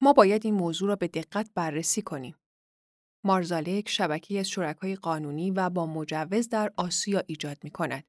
ما 0.00 0.12
باید 0.12 0.46
این 0.46 0.54
موضوع 0.54 0.88
را 0.88 0.96
به 0.96 1.08
دقت 1.08 1.50
بررسی 1.54 2.02
کنیم. 2.02 2.36
مارزالک 3.24 3.88
شبکه 3.88 4.40
از 4.40 4.48
شرکای 4.48 4.96
قانونی 4.96 5.50
و 5.50 5.70
با 5.70 5.86
مجوز 5.86 6.48
در 6.48 6.72
آسیا 6.76 7.22
ایجاد 7.26 7.58
می 7.64 7.70
کند. 7.70 8.04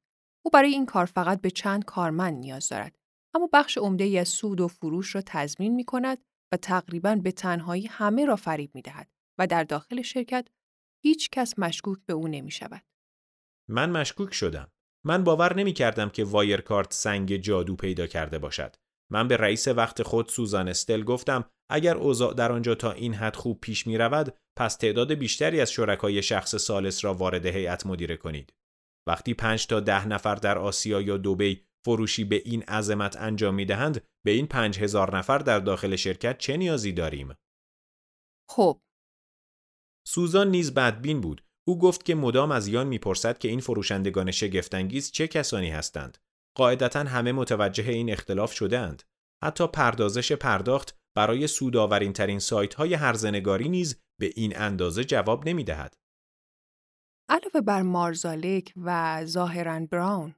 او 0.45 0.51
برای 0.51 0.71
این 0.71 0.85
کار 0.85 1.05
فقط 1.05 1.41
به 1.41 1.51
چند 1.51 1.85
کارمند 1.85 2.37
نیاز 2.37 2.69
دارد. 2.69 2.95
اما 3.33 3.49
بخش 3.53 3.77
عمده 3.77 4.19
از 4.19 4.27
سود 4.27 4.61
و 4.61 4.67
فروش 4.67 5.15
را 5.15 5.21
تضمین 5.25 5.75
می 5.75 5.83
کند 5.83 6.17
و 6.51 6.57
تقریبا 6.57 7.15
به 7.15 7.31
تنهایی 7.31 7.87
همه 7.87 8.25
را 8.25 8.35
فریب 8.35 8.75
می 8.75 8.81
دهد 8.81 9.09
و 9.37 9.47
در 9.47 9.63
داخل 9.63 10.01
شرکت 10.01 10.47
هیچ 11.03 11.29
کس 11.29 11.59
مشکوک 11.59 11.99
به 12.05 12.13
او 12.13 12.27
نمی 12.27 12.51
شود. 12.51 12.83
من 13.69 13.89
مشکوک 13.89 14.33
شدم. 14.33 14.72
من 15.05 15.23
باور 15.23 15.55
نمی 15.55 15.73
کردم 15.73 16.09
که 16.09 16.23
وایرکارت 16.23 16.93
سنگ 16.93 17.37
جادو 17.37 17.75
پیدا 17.75 18.07
کرده 18.07 18.39
باشد. 18.39 18.75
من 19.11 19.27
به 19.27 19.37
رئیس 19.37 19.67
وقت 19.67 20.03
خود 20.03 20.29
سوزان 20.29 20.67
استل 20.67 21.03
گفتم 21.03 21.49
اگر 21.71 21.97
اوضاع 21.97 22.33
در 22.33 22.51
آنجا 22.51 22.75
تا 22.75 22.91
این 22.91 23.13
حد 23.13 23.35
خوب 23.35 23.61
پیش 23.61 23.87
می 23.87 23.97
رود 23.97 24.37
پس 24.57 24.75
تعداد 24.75 25.13
بیشتری 25.13 25.61
از 25.61 25.71
شرکای 25.71 26.23
شخص 26.23 26.55
سالس 26.55 27.05
را 27.05 27.13
وارد 27.13 27.45
هیئت 27.45 27.85
مدیره 27.85 28.17
کنید. 28.17 28.53
وقتی 29.07 29.33
پنج 29.33 29.67
تا 29.67 29.79
ده 29.79 30.07
نفر 30.07 30.35
در 30.35 30.57
آسیا 30.57 31.01
یا 31.01 31.17
دوبی 31.17 31.65
فروشی 31.85 32.23
به 32.23 32.41
این 32.45 32.63
عظمت 32.63 33.17
انجام 33.17 33.55
می 33.55 33.65
دهند 33.65 34.07
به 34.25 34.31
این 34.31 34.47
پنج 34.47 34.79
هزار 34.79 35.17
نفر 35.17 35.37
در 35.37 35.59
داخل 35.59 35.95
شرکت 35.95 36.37
چه 36.37 36.57
نیازی 36.57 36.91
داریم؟ 36.91 37.35
خب 38.49 38.81
سوزان 40.07 40.51
نیز 40.51 40.73
بدبین 40.73 41.21
بود 41.21 41.43
او 41.67 41.79
گفت 41.79 42.05
که 42.05 42.15
مدام 42.15 42.51
از 42.51 42.67
یان 42.67 42.87
می‌پرسد 42.87 43.37
که 43.37 43.47
این 43.47 43.59
فروشندگان 43.59 44.31
شگفتانگیز 44.31 45.11
چه 45.11 45.27
کسانی 45.27 45.69
هستند 45.69 46.17
قاعدتا 46.57 46.99
همه 46.99 47.31
متوجه 47.31 47.89
این 47.89 48.11
اختلاف 48.11 48.53
شدهاند 48.53 49.03
حتی 49.43 49.67
پردازش 49.67 50.31
پرداخت 50.31 50.97
برای 51.15 51.47
سودآورین 51.47 52.13
ترین 52.13 52.39
سایت 52.39 52.73
های 52.73 52.93
هرزنگاری 52.93 53.69
نیز 53.69 54.01
به 54.19 54.31
این 54.35 54.57
اندازه 54.57 55.03
جواب 55.03 55.49
نمی 55.49 55.63
دهد. 55.63 55.93
علاوه 57.29 57.61
بر 57.61 57.81
مارزالک 57.81 58.73
و 58.75 59.21
ظاهرا 59.25 59.87
براون 59.91 60.35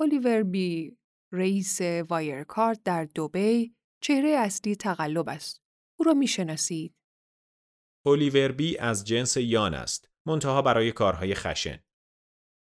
الیور 0.00 0.42
بی 0.42 0.96
رئیس 1.32 1.80
وایرکارت 1.80 2.82
در 2.84 3.04
دوبی 3.04 3.74
چهره 4.02 4.28
اصلی 4.28 4.76
تقلب 4.76 5.28
است. 5.28 5.62
او 5.98 6.04
را 6.04 6.14
می‌شناسید. 6.14 6.94
الیور 8.06 8.52
بی 8.52 8.78
از 8.78 9.04
جنس 9.04 9.36
یان 9.36 9.74
است. 9.74 10.11
منتها 10.26 10.62
برای 10.62 10.92
کارهای 10.92 11.34
خشن. 11.34 11.78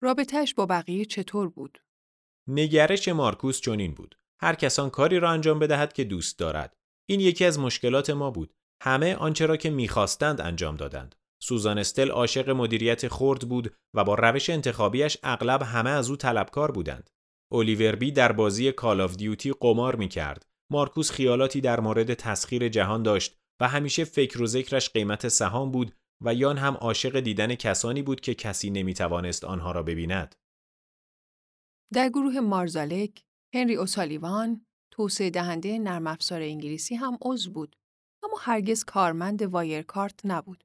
رابطهش 0.03 0.55
با 0.55 0.67
بقیه 0.67 1.05
چطور 1.05 1.49
بود؟ 1.49 1.83
نگرش 2.47 3.09
مارکوس 3.09 3.61
چنین 3.61 3.95
بود. 3.95 4.19
هر 4.41 4.55
کسان 4.55 4.91
کاری 4.91 5.19
را 5.19 5.31
انجام 5.31 5.59
بدهد 5.59 5.93
که 5.93 6.05
دوست 6.05 6.39
دارد. 6.39 6.77
این 7.09 7.21
یکی 7.21 7.45
از 7.45 7.59
مشکلات 7.59 8.11
ما 8.11 8.31
بود. 8.31 8.55
همه 8.83 9.15
آنچه 9.15 9.47
را 9.47 9.57
که 9.57 9.71
می‌خواستند 9.71 10.41
انجام 10.41 10.77
دادند. 10.77 11.15
سوزان 11.43 11.79
استل 11.79 12.11
عاشق 12.11 12.51
مدیریت 12.51 13.09
خرد 13.09 13.49
بود 13.49 13.75
و 13.95 14.05
با 14.05 14.15
روش 14.15 14.51
انتخابیش 14.51 15.17
اغلب 15.23 15.63
همه 15.63 15.91
از 15.91 16.11
او 16.11 16.17
طلبکار 16.17 16.71
بودند. 16.71 17.11
الیور 17.53 17.97
بی 17.97 18.13
در 18.13 18.33
بازی 18.33 18.73
کال 18.73 19.01
آف 19.01 19.17
دیوتی 19.17 19.53
قمار 19.61 19.97
می 19.97 20.09
کرد. 20.09 20.47
مارکوس 20.71 21.11
خیالاتی 21.11 21.61
در 21.61 21.81
مورد 21.81 22.15
تسخیر 22.15 22.69
جهان 22.69 23.03
داشت 23.03 23.37
و 23.61 23.69
همیشه 23.69 24.05
فکر 24.05 24.43
و 24.43 24.47
ذکرش 24.47 24.91
قیمت 24.91 25.29
سهام 25.29 25.71
بود 25.71 25.95
و 26.25 26.35
یان 26.35 26.59
هم 26.59 26.75
عاشق 26.75 27.21
دیدن 27.21 27.55
کسانی 27.55 28.03
بود 28.03 28.21
که 28.21 28.35
کسی 28.35 28.71
نمی 28.71 28.95
توانست 28.95 29.45
آنها 29.45 29.73
را 29.73 29.83
ببیند. 29.83 30.35
در 31.93 32.09
گروه 32.09 32.41
مارزالک، 32.41 33.25
هنری 33.55 33.75
اوسالیوان، 33.75 34.67
توسعه 34.91 35.31
دهنده 35.31 35.79
نرم 35.79 36.07
افزار 36.07 36.43
انگلیسی 36.43 36.95
هم 36.95 37.19
عضو 37.23 37.53
بود، 37.53 37.77
اما 38.23 38.37
هرگز 38.41 38.85
کارمند 38.85 39.43
وایرکارت 39.43 40.21
نبود. 40.25 40.65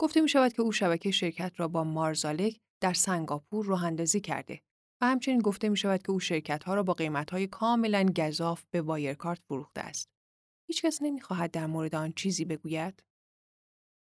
گفته 0.00 0.20
می 0.20 0.28
شود 0.28 0.52
که 0.52 0.62
او 0.62 0.72
شبکه 0.72 1.10
شرکت 1.10 1.52
را 1.56 1.68
با 1.68 1.84
مارزالک 1.84 2.60
در 2.82 2.92
سنگاپور 2.92 3.66
اداره 3.66 4.04
کرده 4.04 4.60
و 5.00 5.06
همچنین 5.06 5.38
گفته 5.38 5.68
می 5.68 5.76
شود 5.76 6.02
که 6.02 6.10
او 6.10 6.20
شرکت 6.20 6.64
ها 6.64 6.74
را 6.74 6.82
با 6.82 6.92
قیمت 6.92 7.30
های 7.30 7.46
کاملا 7.46 8.12
گزاف 8.16 8.64
به 8.70 8.80
وایرکارت 8.80 9.40
فروخته 9.48 9.80
است. 9.80 10.08
هیچکس 10.68 11.02
نمی‌خواهد 11.02 11.50
در 11.50 11.66
مورد 11.66 11.94
آن 11.94 12.12
چیزی 12.12 12.44
بگوید. 12.44 13.02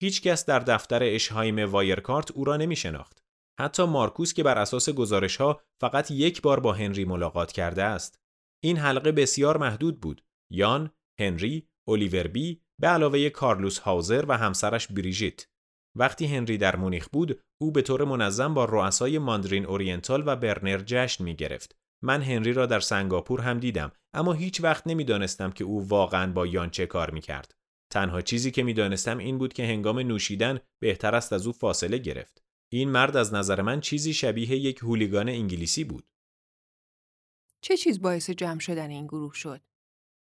هیچکس 0.02 0.46
در 0.46 0.60
دفتر 0.60 1.00
اشهایم 1.04 1.72
وایرکارت 1.72 2.32
او 2.32 2.44
را 2.44 2.58
نمی 2.58 2.76
شناخت. 2.76 3.24
حتی 3.60 3.84
مارکوس 3.84 4.34
که 4.34 4.44
بر 4.44 4.58
اساس 4.58 4.90
گزارش 4.90 5.38
ها 5.38 5.62
فقط 5.82 6.12
یک 6.12 6.42
بار 6.42 6.60
با 6.60 6.74
هنری 6.74 7.06
ملاقات 7.06 7.52
کرده 7.52 7.84
است. 7.84 8.20
این 8.64 8.78
حلقه 8.78 9.12
بسیار 9.12 9.58
محدود 9.58 10.02
بود. 10.02 10.24
یان، 10.52 10.92
هنری، 11.20 11.68
الیور 11.88 12.28
بی 12.28 12.62
به 12.82 12.88
علاوه 12.88 13.30
کارلوس 13.30 13.80
هاوزر 13.80 14.26
و 14.28 14.38
همسرش 14.38 14.88
بریژیت. 14.88 15.48
وقتی 15.98 16.26
هنری 16.26 16.58
در 16.58 16.76
مونیخ 16.76 17.08
بود، 17.12 17.42
او 17.62 17.72
به 17.72 17.82
طور 17.82 18.04
منظم 18.04 18.54
با 18.54 18.66
رؤسای 18.66 19.20
ماندرین 19.20 19.66
اورینتال 19.66 20.24
و 20.26 20.36
برنر 20.36 20.78
جشن 20.86 21.24
می 21.24 21.36
گرفت. 21.36 21.76
من 22.04 22.22
هنری 22.22 22.54
را 22.54 22.66
در 22.66 22.80
سنگاپور 22.80 23.42
هم 23.42 23.60
دیدم 23.60 23.92
اما 24.14 24.34
هیچ 24.34 24.62
وقت 24.62 24.88
نمی‌دانستم 24.88 25.52
که 25.52 25.64
او 25.64 25.88
واقعا 25.88 26.34
با 26.34 26.48
یان 26.48 26.70
چه 26.70 26.86
کار 26.86 27.12
می 27.12 27.22
کرد. 27.22 27.55
تنها 27.96 28.22
چیزی 28.22 28.52
که 28.52 28.64
می‌دانستم 28.64 29.18
این 29.18 29.38
بود 29.38 29.54
که 29.54 29.64
هنگام 29.64 30.00
نوشیدن 30.00 30.60
بهتر 30.82 31.16
است 31.16 31.34
از 31.34 31.48
او 31.48 31.54
فاصله 31.54 31.98
گرفت. 31.98 32.44
این 32.72 32.90
مرد 32.90 33.18
از 33.18 33.34
نظر 33.34 33.62
من 33.62 33.82
چیزی 33.82 34.14
شبیه 34.14 34.50
یک 34.50 34.78
هولیگان 34.78 35.30
انگلیسی 35.30 35.84
بود. 35.84 36.08
چه 37.62 37.78
چیز 37.78 38.02
باعث 38.02 38.30
جمع 38.30 38.60
شدن 38.60 38.90
این 38.90 39.08
گروه 39.08 39.34
شد؟ 39.34 39.62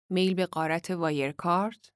میل 0.09 0.33
به 0.33 0.45
قارت 0.45 0.91
وایرکارت؟ 0.91 1.91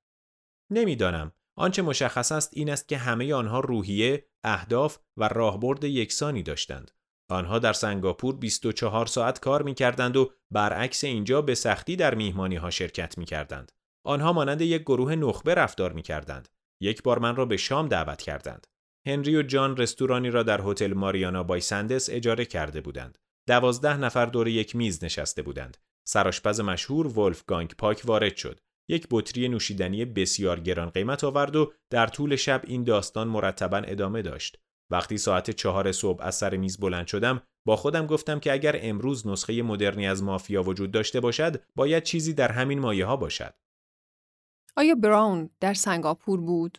نمی‌دانم. 0.69 1.31
آنچه 1.57 1.81
مشخص 1.81 2.31
است 2.31 2.49
این 2.53 2.69
است 2.69 2.87
که 2.87 2.97
همه 2.97 3.33
آنها 3.33 3.59
روحیه، 3.59 4.29
اهداف 4.43 4.97
و 5.17 5.27
راهبرد 5.27 5.83
یکسانی 5.83 6.43
داشتند. 6.43 6.91
آنها 7.29 7.59
در 7.59 7.73
سنگاپور 7.73 8.35
24 8.35 9.05
ساعت 9.05 9.39
کار 9.39 9.61
می 9.61 9.73
کردند 9.73 10.17
و 10.17 10.31
برعکس 10.51 11.03
اینجا 11.03 11.41
به 11.41 11.55
سختی 11.55 11.95
در 11.95 12.15
میهمانی 12.15 12.55
ها 12.55 12.69
شرکت 12.69 13.17
می 13.17 13.25
کردند. 13.25 13.71
آنها 14.03 14.33
مانند 14.33 14.61
یک 14.61 14.81
گروه 14.81 15.15
نخبه 15.15 15.53
رفتار 15.53 15.93
می 15.93 16.01
کردند. 16.01 16.49
یک 16.81 17.03
بار 17.03 17.19
من 17.19 17.35
را 17.35 17.45
به 17.45 17.57
شام 17.57 17.87
دعوت 17.87 18.21
کردند. 18.21 18.67
هنری 19.07 19.35
و 19.37 19.41
جان 19.41 19.77
رستورانی 19.77 20.29
را 20.29 20.43
در 20.43 20.61
هتل 20.65 20.93
ماریانا 20.93 21.43
بای 21.43 21.61
سندس 21.61 22.09
اجاره 22.09 22.45
کرده 22.45 22.81
بودند. 22.81 23.17
دوازده 23.47 23.97
نفر 23.97 24.25
دور 24.25 24.47
یک 24.47 24.75
میز 24.75 25.03
نشسته 25.03 25.41
بودند. 25.41 25.77
سراشپز 26.07 26.59
مشهور 26.59 27.19
ولفگانگ 27.19 27.73
پاک 27.77 28.01
وارد 28.05 28.35
شد. 28.35 28.59
یک 28.89 29.07
بطری 29.11 29.49
نوشیدنی 29.49 30.05
بسیار 30.05 30.59
گران 30.59 30.89
قیمت 30.89 31.23
آورد 31.23 31.55
و 31.55 31.73
در 31.89 32.07
طول 32.07 32.35
شب 32.35 32.61
این 32.67 32.83
داستان 32.83 33.27
مرتبا 33.27 33.77
ادامه 33.77 34.21
داشت. 34.21 34.59
وقتی 34.91 35.17
ساعت 35.17 35.51
چهار 35.51 35.91
صبح 35.91 36.23
از 36.23 36.35
سر 36.35 36.57
میز 36.57 36.79
بلند 36.79 37.07
شدم 37.07 37.41
با 37.65 37.75
خودم 37.75 38.05
گفتم 38.05 38.39
که 38.39 38.51
اگر 38.53 38.79
امروز 38.81 39.27
نسخه 39.27 39.61
مدرنی 39.61 40.07
از 40.07 40.23
مافیا 40.23 40.63
وجود 40.63 40.91
داشته 40.91 41.19
باشد 41.19 41.61
باید 41.75 42.03
چیزی 42.03 42.33
در 42.33 42.51
همین 42.51 42.79
مایه 42.79 43.05
ها 43.05 43.15
باشد 43.15 43.53
آیا 44.75 44.95
براون 44.95 45.49
در 45.59 45.73
سنگاپور 45.73 46.41
بود؟ 46.41 46.77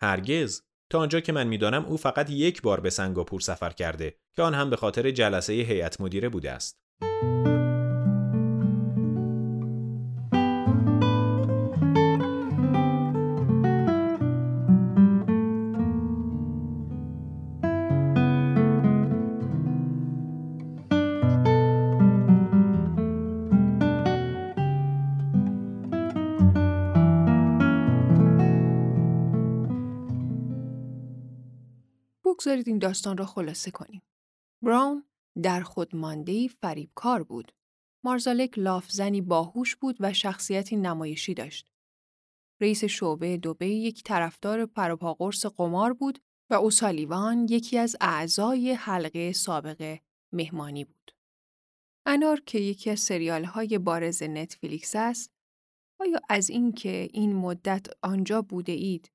هرگز 0.00 0.62
تا 0.90 0.98
آنجا 0.98 1.20
که 1.20 1.32
من 1.32 1.46
می‌دانم 1.46 1.84
او 1.84 1.96
فقط 1.96 2.30
یک 2.30 2.62
بار 2.62 2.80
به 2.80 2.90
سنگاپور 2.90 3.40
سفر 3.40 3.70
کرده 3.70 4.14
که 4.36 4.42
آن 4.42 4.54
هم 4.54 4.70
به 4.70 4.76
خاطر 4.76 5.10
جلسه 5.10 5.52
هیئت 5.52 6.00
مدیره 6.00 6.28
بوده 6.28 6.50
است. 6.50 6.78
بگذارید 32.46 32.68
این 32.68 32.78
داستان 32.78 33.16
را 33.16 33.26
خلاصه 33.26 33.70
کنیم. 33.70 34.02
براون 34.62 35.04
در 35.42 35.60
خود 35.60 35.96
ماندهی 35.96 36.48
فریبکار 36.48 37.22
بود. 37.22 37.52
مارزالک 38.04 38.58
لافزنی 38.58 39.20
باهوش 39.20 39.76
بود 39.76 39.96
و 40.00 40.12
شخصیتی 40.12 40.76
نمایشی 40.76 41.34
داشت. 41.34 41.70
رئیس 42.60 42.84
شعبه 42.84 43.36
دوبه 43.36 43.68
یک 43.68 44.02
طرفدار 44.02 44.66
پروپاقرص 44.66 45.46
قمار 45.46 45.92
بود 45.92 46.18
و 46.50 46.54
اوسالیوان 46.54 47.46
یکی 47.50 47.78
از 47.78 47.96
اعضای 48.00 48.72
حلقه 48.72 49.32
سابق 49.32 49.98
مهمانی 50.32 50.84
بود. 50.84 51.12
انار 52.06 52.40
که 52.40 52.58
یکی 52.58 52.90
از 52.90 53.00
سریال 53.00 53.44
های 53.44 53.78
بارز 53.78 54.22
نتفلیکس 54.22 54.96
است، 54.96 55.32
آیا 56.00 56.20
از 56.28 56.50
اینکه 56.50 57.08
این 57.12 57.36
مدت 57.36 57.86
آنجا 58.02 58.42
بوده 58.42 58.72
اید؟ 58.72 59.10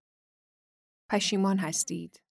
پشیمان 1.10 1.58
هستید؟ 1.58 2.22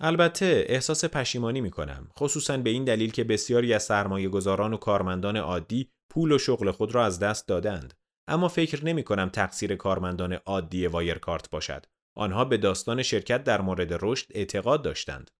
البته 0.00 0.64
احساس 0.68 1.04
پشیمانی 1.04 1.60
می 1.60 1.70
کنم 1.70 2.08
خصوصا 2.18 2.58
به 2.58 2.70
این 2.70 2.84
دلیل 2.84 3.10
که 3.10 3.24
بسیاری 3.24 3.74
از 3.74 3.82
سرمایه 3.82 4.28
گذاران 4.28 4.72
و 4.72 4.76
کارمندان 4.76 5.36
عادی 5.36 5.90
پول 6.10 6.32
و 6.32 6.38
شغل 6.38 6.70
خود 6.70 6.94
را 6.94 7.04
از 7.04 7.18
دست 7.18 7.48
دادند. 7.48 7.94
اما 8.28 8.48
فکر 8.48 8.84
نمی 8.84 9.02
کنم 9.02 9.28
تقصیر 9.28 9.76
کارمندان 9.76 10.32
عادی 10.32 10.86
وایرکارت 10.86 11.50
باشد. 11.50 11.86
آنها 12.16 12.44
به 12.44 12.56
داستان 12.56 13.02
شرکت 13.02 13.44
در 13.44 13.60
مورد 13.60 13.98
رشد 14.02 14.26
اعتقاد 14.30 14.82
داشتند. 14.82 15.30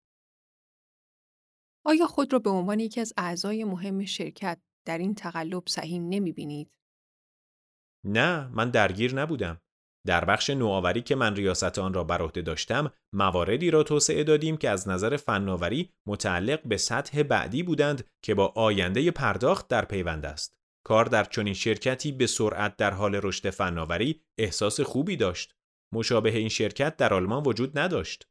آیا 1.85 2.07
خود 2.07 2.33
را 2.33 2.39
به 2.39 2.49
عنوان 2.49 2.79
یکی 2.79 3.01
از 3.01 3.13
اعضای 3.17 3.63
مهم 3.63 4.05
شرکت 4.05 4.61
در 4.85 4.97
این 4.97 5.15
تقلب 5.15 5.63
سهیم 5.67 6.09
نمی 6.09 6.31
بینید؟ 6.31 6.77
نه 8.03 8.47
من 8.47 8.69
درگیر 8.69 9.15
نبودم. 9.15 9.61
در 10.07 10.25
بخش 10.25 10.49
نوآوری 10.49 11.01
که 11.01 11.15
من 11.15 11.35
ریاست 11.35 11.79
آن 11.79 11.93
را 11.93 12.03
بر 12.03 12.21
عهده 12.21 12.41
داشتم 12.41 12.91
مواردی 13.13 13.71
را 13.71 13.83
توسعه 13.83 14.23
دادیم 14.23 14.57
که 14.57 14.69
از 14.69 14.87
نظر 14.87 15.17
فناوری 15.17 15.89
متعلق 16.07 16.67
به 16.67 16.77
سطح 16.77 17.23
بعدی 17.23 17.63
بودند 17.63 18.07
که 18.21 18.35
با 18.35 18.53
آینده 18.55 19.11
پرداخت 19.11 19.67
در 19.67 19.85
پیوند 19.85 20.25
است. 20.25 20.57
کار 20.85 21.05
در 21.05 21.23
چنین 21.23 21.53
شرکتی 21.53 22.11
به 22.11 22.27
سرعت 22.27 22.77
در 22.77 22.91
حال 22.91 23.19
رشد 23.23 23.49
فناوری 23.49 24.21
احساس 24.37 24.81
خوبی 24.81 25.17
داشت. 25.17 25.55
مشابه 25.93 26.37
این 26.37 26.49
شرکت 26.49 26.97
در 26.97 27.13
آلمان 27.13 27.43
وجود 27.45 27.79
نداشت. 27.79 28.27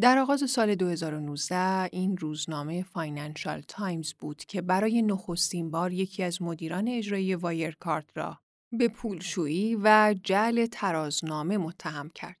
در 0.00 0.18
آغاز 0.18 0.50
سال 0.50 0.74
2019 0.74 1.88
این 1.92 2.16
روزنامه 2.16 2.82
فاینانشال 2.82 3.60
تایمز 3.60 4.12
بود 4.12 4.44
که 4.44 4.62
برای 4.62 5.02
نخستین 5.02 5.70
بار 5.70 5.92
یکی 5.92 6.22
از 6.22 6.42
مدیران 6.42 6.88
اجرایی 6.88 7.34
وایرکارت 7.34 8.10
را 8.14 8.38
به 8.72 8.88
پولشویی 8.88 9.76
و 9.82 10.14
جعل 10.24 10.66
ترازنامه 10.66 11.58
متهم 11.58 12.10
کرد. 12.10 12.36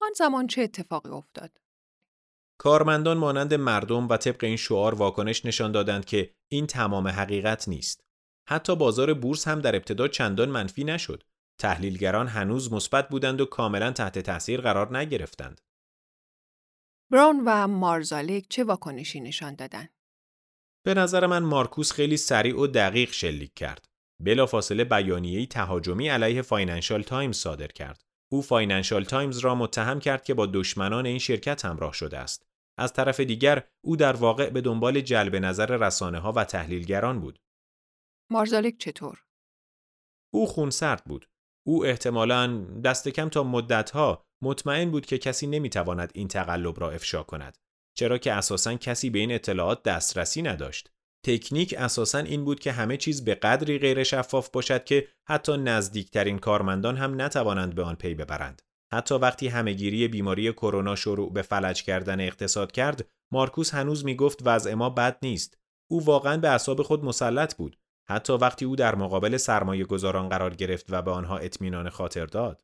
آن 0.00 0.10
زمان 0.16 0.46
چه 0.46 0.62
اتفاقی 0.62 1.10
افتاد؟ 1.10 1.58
کارمندان 2.58 3.18
مانند 3.18 3.54
مردم 3.54 4.08
و 4.08 4.16
طبق 4.16 4.44
این 4.44 4.56
شعار 4.56 4.94
واکنش 4.94 5.44
نشان 5.44 5.72
دادند 5.72 6.04
که 6.04 6.34
این 6.48 6.66
تمام 6.66 7.08
حقیقت 7.08 7.68
نیست. 7.68 8.04
حتی 8.48 8.76
بازار 8.76 9.14
بورس 9.14 9.48
هم 9.48 9.60
در 9.60 9.76
ابتدا 9.76 10.08
چندان 10.08 10.48
منفی 10.48 10.84
نشد. 10.84 11.22
تحلیلگران 11.60 12.26
هنوز 12.26 12.72
مثبت 12.72 13.08
بودند 13.08 13.40
و 13.40 13.46
کاملا 13.46 13.92
تحت 13.92 14.18
تاثیر 14.18 14.60
قرار 14.60 14.98
نگرفتند. 14.98 15.60
براون 17.10 17.42
و 17.46 17.66
مارزالک 17.66 18.46
چه 18.48 18.64
واکنشی 18.64 19.20
نشان 19.20 19.54
دادند؟ 19.54 19.90
به 20.84 20.94
نظر 20.94 21.26
من 21.26 21.42
مارکوس 21.42 21.92
خیلی 21.92 22.16
سریع 22.16 22.60
و 22.60 22.66
دقیق 22.66 23.12
شلیک 23.12 23.54
کرد. 23.54 23.87
بلافاصله 24.20 24.84
بیانیه‌ای 24.84 25.46
تهاجمی 25.46 26.08
علیه 26.08 26.42
فاینانشال 26.42 27.02
تایمز 27.02 27.36
صادر 27.36 27.66
کرد. 27.66 28.04
او 28.32 28.42
فاینانشال 28.42 29.04
تایمز 29.04 29.38
را 29.38 29.54
متهم 29.54 30.00
کرد 30.00 30.24
که 30.24 30.34
با 30.34 30.46
دشمنان 30.46 31.06
این 31.06 31.18
شرکت 31.18 31.64
همراه 31.64 31.92
شده 31.92 32.18
است. 32.18 32.48
از 32.78 32.92
طرف 32.92 33.20
دیگر 33.20 33.68
او 33.84 33.96
در 33.96 34.12
واقع 34.12 34.50
به 34.50 34.60
دنبال 34.60 35.00
جلب 35.00 35.36
نظر 35.36 35.76
رسانه 35.76 36.18
ها 36.18 36.32
و 36.32 36.44
تحلیلگران 36.44 37.20
بود. 37.20 37.38
مارزالک 38.30 38.78
چطور؟ 38.78 39.24
او 40.34 40.46
خونسرد 40.46 41.04
بود. 41.04 41.28
او 41.66 41.84
احتمالاً 41.86 42.64
دست 42.84 43.08
کم 43.08 43.28
تا 43.28 43.42
مدتها 43.42 44.26
مطمئن 44.42 44.90
بود 44.90 45.06
که 45.06 45.18
کسی 45.18 45.46
نمی‌تواند 45.46 46.10
این 46.14 46.28
تقلب 46.28 46.80
را 46.80 46.90
افشا 46.90 47.22
کند. 47.22 47.58
چرا 47.94 48.18
که 48.18 48.32
اساساً 48.32 48.74
کسی 48.74 49.10
به 49.10 49.18
این 49.18 49.32
اطلاعات 49.32 49.82
دسترسی 49.82 50.42
نداشت. 50.42 50.90
تکنیک 51.26 51.74
اساسا 51.78 52.18
این 52.18 52.44
بود 52.44 52.60
که 52.60 52.72
همه 52.72 52.96
چیز 52.96 53.24
به 53.24 53.34
قدری 53.34 53.78
غیر 53.78 54.02
شفاف 54.02 54.50
باشد 54.50 54.84
که 54.84 55.08
حتی 55.28 55.56
نزدیکترین 55.56 56.38
کارمندان 56.38 56.96
هم 56.96 57.22
نتوانند 57.22 57.74
به 57.74 57.82
آن 57.82 57.94
پی 57.94 58.14
ببرند. 58.14 58.62
حتی 58.92 59.14
وقتی 59.14 59.48
همهگیری 59.48 60.08
بیماری 60.08 60.52
کرونا 60.52 60.96
شروع 60.96 61.32
به 61.32 61.42
فلج 61.42 61.82
کردن 61.82 62.20
اقتصاد 62.20 62.72
کرد، 62.72 63.08
مارکوس 63.32 63.74
هنوز 63.74 64.04
می 64.04 64.16
گفت 64.16 64.40
وضع 64.44 64.74
ما 64.74 64.90
بد 64.90 65.18
نیست. 65.22 65.58
او 65.90 66.04
واقعا 66.04 66.36
به 66.36 66.48
اعصاب 66.48 66.82
خود 66.82 67.04
مسلط 67.04 67.54
بود. 67.54 67.78
حتی 68.08 68.32
وقتی 68.32 68.64
او 68.64 68.76
در 68.76 68.94
مقابل 68.94 69.36
سرمایه 69.36 69.84
گذاران 69.84 70.28
قرار 70.28 70.54
گرفت 70.54 70.86
و 70.88 71.02
به 71.02 71.10
آنها 71.10 71.38
اطمینان 71.38 71.90
خاطر 71.90 72.26
داد. 72.26 72.62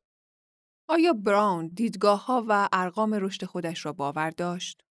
آیا 0.89 1.13
براون 1.13 1.69
دیدگاه 1.69 2.27
ها 2.27 2.45
و 2.49 2.69
ارقام 2.73 3.15
رشد 3.15 3.45
خودش 3.45 3.87
را 3.87 3.93
باور 3.93 4.31
داشت؟ 4.31 4.85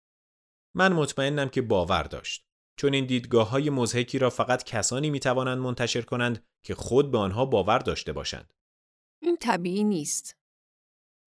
من 0.75 0.93
مطمئنم 0.93 1.49
که 1.49 1.61
باور 1.61 2.03
داشت. 2.03 2.45
چون 2.77 2.93
این 2.93 3.05
دیدگاه 3.05 3.49
های 3.49 3.69
مزهکی 3.69 4.19
را 4.19 4.29
فقط 4.29 4.63
کسانی 4.63 5.09
می 5.09 5.19
توانند 5.19 5.57
منتشر 5.57 6.01
کنند 6.01 6.45
که 6.65 6.75
خود 6.75 7.11
به 7.11 7.17
آنها 7.17 7.45
باور 7.45 7.79
داشته 7.79 8.13
باشند. 8.13 8.53
این 9.21 9.37
طبیعی 9.37 9.83
نیست. 9.83 10.37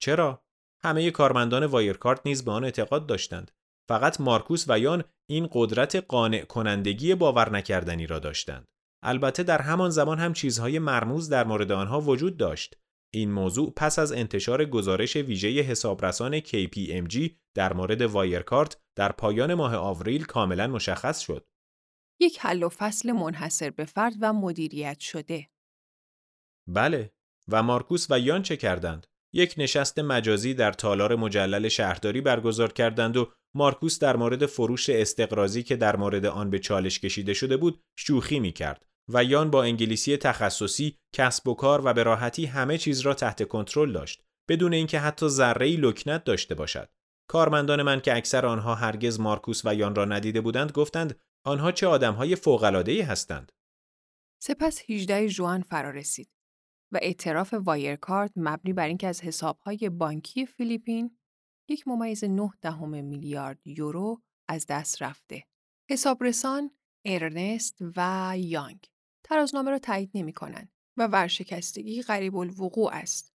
چرا؟ 0.01 0.45
همه 0.83 1.11
کارمندان 1.11 1.65
وایرکارت 1.65 2.21
نیز 2.25 2.45
به 2.45 2.51
آن 2.51 2.65
اعتقاد 2.65 3.07
داشتند. 3.07 3.51
فقط 3.89 4.21
مارکوس 4.21 4.65
و 4.69 4.79
یان 4.79 5.05
این 5.29 5.49
قدرت 5.53 5.97
قانع 5.97 6.45
کنندگی 6.45 7.15
باور 7.15 7.51
نکردنی 7.51 8.07
را 8.07 8.19
داشتند. 8.19 8.65
البته 9.03 9.43
در 9.43 9.63
همان 9.63 9.91
زمان 9.91 10.19
هم 10.19 10.33
چیزهای 10.33 10.79
مرموز 10.79 11.29
در 11.29 11.47
مورد 11.47 11.73
آنها 11.73 12.01
وجود 12.01 12.37
داشت. 12.37 12.77
این 13.17 13.33
موضوع 13.33 13.73
پس 13.77 13.99
از 13.99 14.13
انتشار 14.13 14.65
گزارش 14.65 15.17
ویژه 15.17 15.49
حسابرسان 15.49 16.41
KPMG 16.41 17.31
در 17.55 17.73
مورد 17.73 18.03
وایرکارت 18.03 18.77
در 18.97 19.13
پایان 19.13 19.55
ماه 19.55 19.77
آوریل 19.77 20.25
کاملا 20.25 20.67
مشخص 20.67 21.21
شد. 21.21 21.47
یک 22.21 22.39
حل 22.41 22.63
و 22.63 22.69
فصل 22.69 23.13
منحصر 23.13 23.71
به 23.71 23.85
فرد 23.85 24.15
و 24.21 24.33
مدیریت 24.33 25.01
شده. 25.01 25.49
بله 26.69 27.13
و 27.49 27.63
مارکوس 27.63 28.07
و 28.11 28.19
یان 28.19 28.43
چه 28.43 28.57
کردند؟ 28.57 29.07
یک 29.33 29.55
نشست 29.59 29.99
مجازی 29.99 30.55
در 30.55 30.73
تالار 30.73 31.17
مجلل 31.17 31.69
شهرداری 31.69 32.21
برگزار 32.21 32.73
کردند 32.73 33.17
و 33.17 33.33
مارکوس 33.55 33.99
در 33.99 34.17
مورد 34.17 34.47
فروش 34.47 34.91
استقرازی 34.91 35.63
که 35.63 35.77
در 35.77 35.97
مورد 35.97 36.27
آن 36.27 36.51
به 36.51 36.59
چالش 36.59 37.01
کشیده 37.01 37.35
شده 37.35 37.57
بود 37.57 37.83
شوخی 37.99 38.41
می 38.41 38.53
کرد 38.53 38.87
و 39.09 39.25
یان 39.25 39.51
با 39.51 39.63
انگلیسی 39.63 40.17
تخصصی 40.17 40.97
کسب 41.15 41.49
و 41.49 41.55
کار 41.55 41.83
و 41.85 41.93
به 41.93 42.03
راحتی 42.03 42.47
همه 42.47 42.79
چیز 42.79 43.01
را 43.01 43.15
تحت 43.15 43.49
کنترل 43.49 43.93
داشت 43.93 44.23
بدون 44.49 44.73
اینکه 44.73 44.99
حتی 44.99 45.29
ذره‌ای 45.29 45.77
لکنت 45.77 46.25
داشته 46.25 46.55
باشد. 46.55 46.89
کارمندان 47.29 47.83
من 47.83 48.01
که 48.01 48.17
اکثر 48.17 48.47
آنها 48.47 48.75
هرگز 48.75 49.21
مارکوس 49.21 49.63
و 49.65 49.75
یان 49.75 49.95
را 49.95 50.05
ندیده 50.05 50.41
بودند 50.41 50.73
گفتند 50.73 51.21
آنها 51.45 51.73
چه 51.73 51.87
آدمهای 51.87 52.37
فوق‌العاده‌ای 52.37 53.01
هستند؟ 53.01 53.53
سپس 54.43 54.91
18 54.91 55.29
جوان 55.29 55.63
فرا 55.63 55.91
رسید 55.91 56.31
و 56.93 56.99
اعتراف 57.03 57.55
وایرکارت 57.55 58.33
مبنی 58.37 58.73
بر 58.73 58.87
اینکه 58.87 59.09
از 59.09 59.21
حسابهای 59.21 59.89
بانکی 59.89 60.47
فیلیپین 60.47 61.19
یک 61.69 61.89
ممیز 61.89 62.25
9 62.25 62.51
دهم 62.63 63.05
میلیارد 63.05 63.67
یورو 63.67 64.23
از 64.49 64.67
دست 64.69 65.03
رفته. 65.03 65.45
حسابرسان 65.91 66.71
ارنست 67.05 67.79
و 67.97 68.35
یانگ. 68.39 68.87
ترازنامه 69.29 69.71
را 69.71 69.79
تایید 69.79 70.11
نمی 70.15 70.33
کنند 70.33 70.73
و 70.97 71.07
ورشکستگی 71.07 72.03
غریب 72.03 72.37
الوقوع 72.37 72.91
است. 72.93 73.35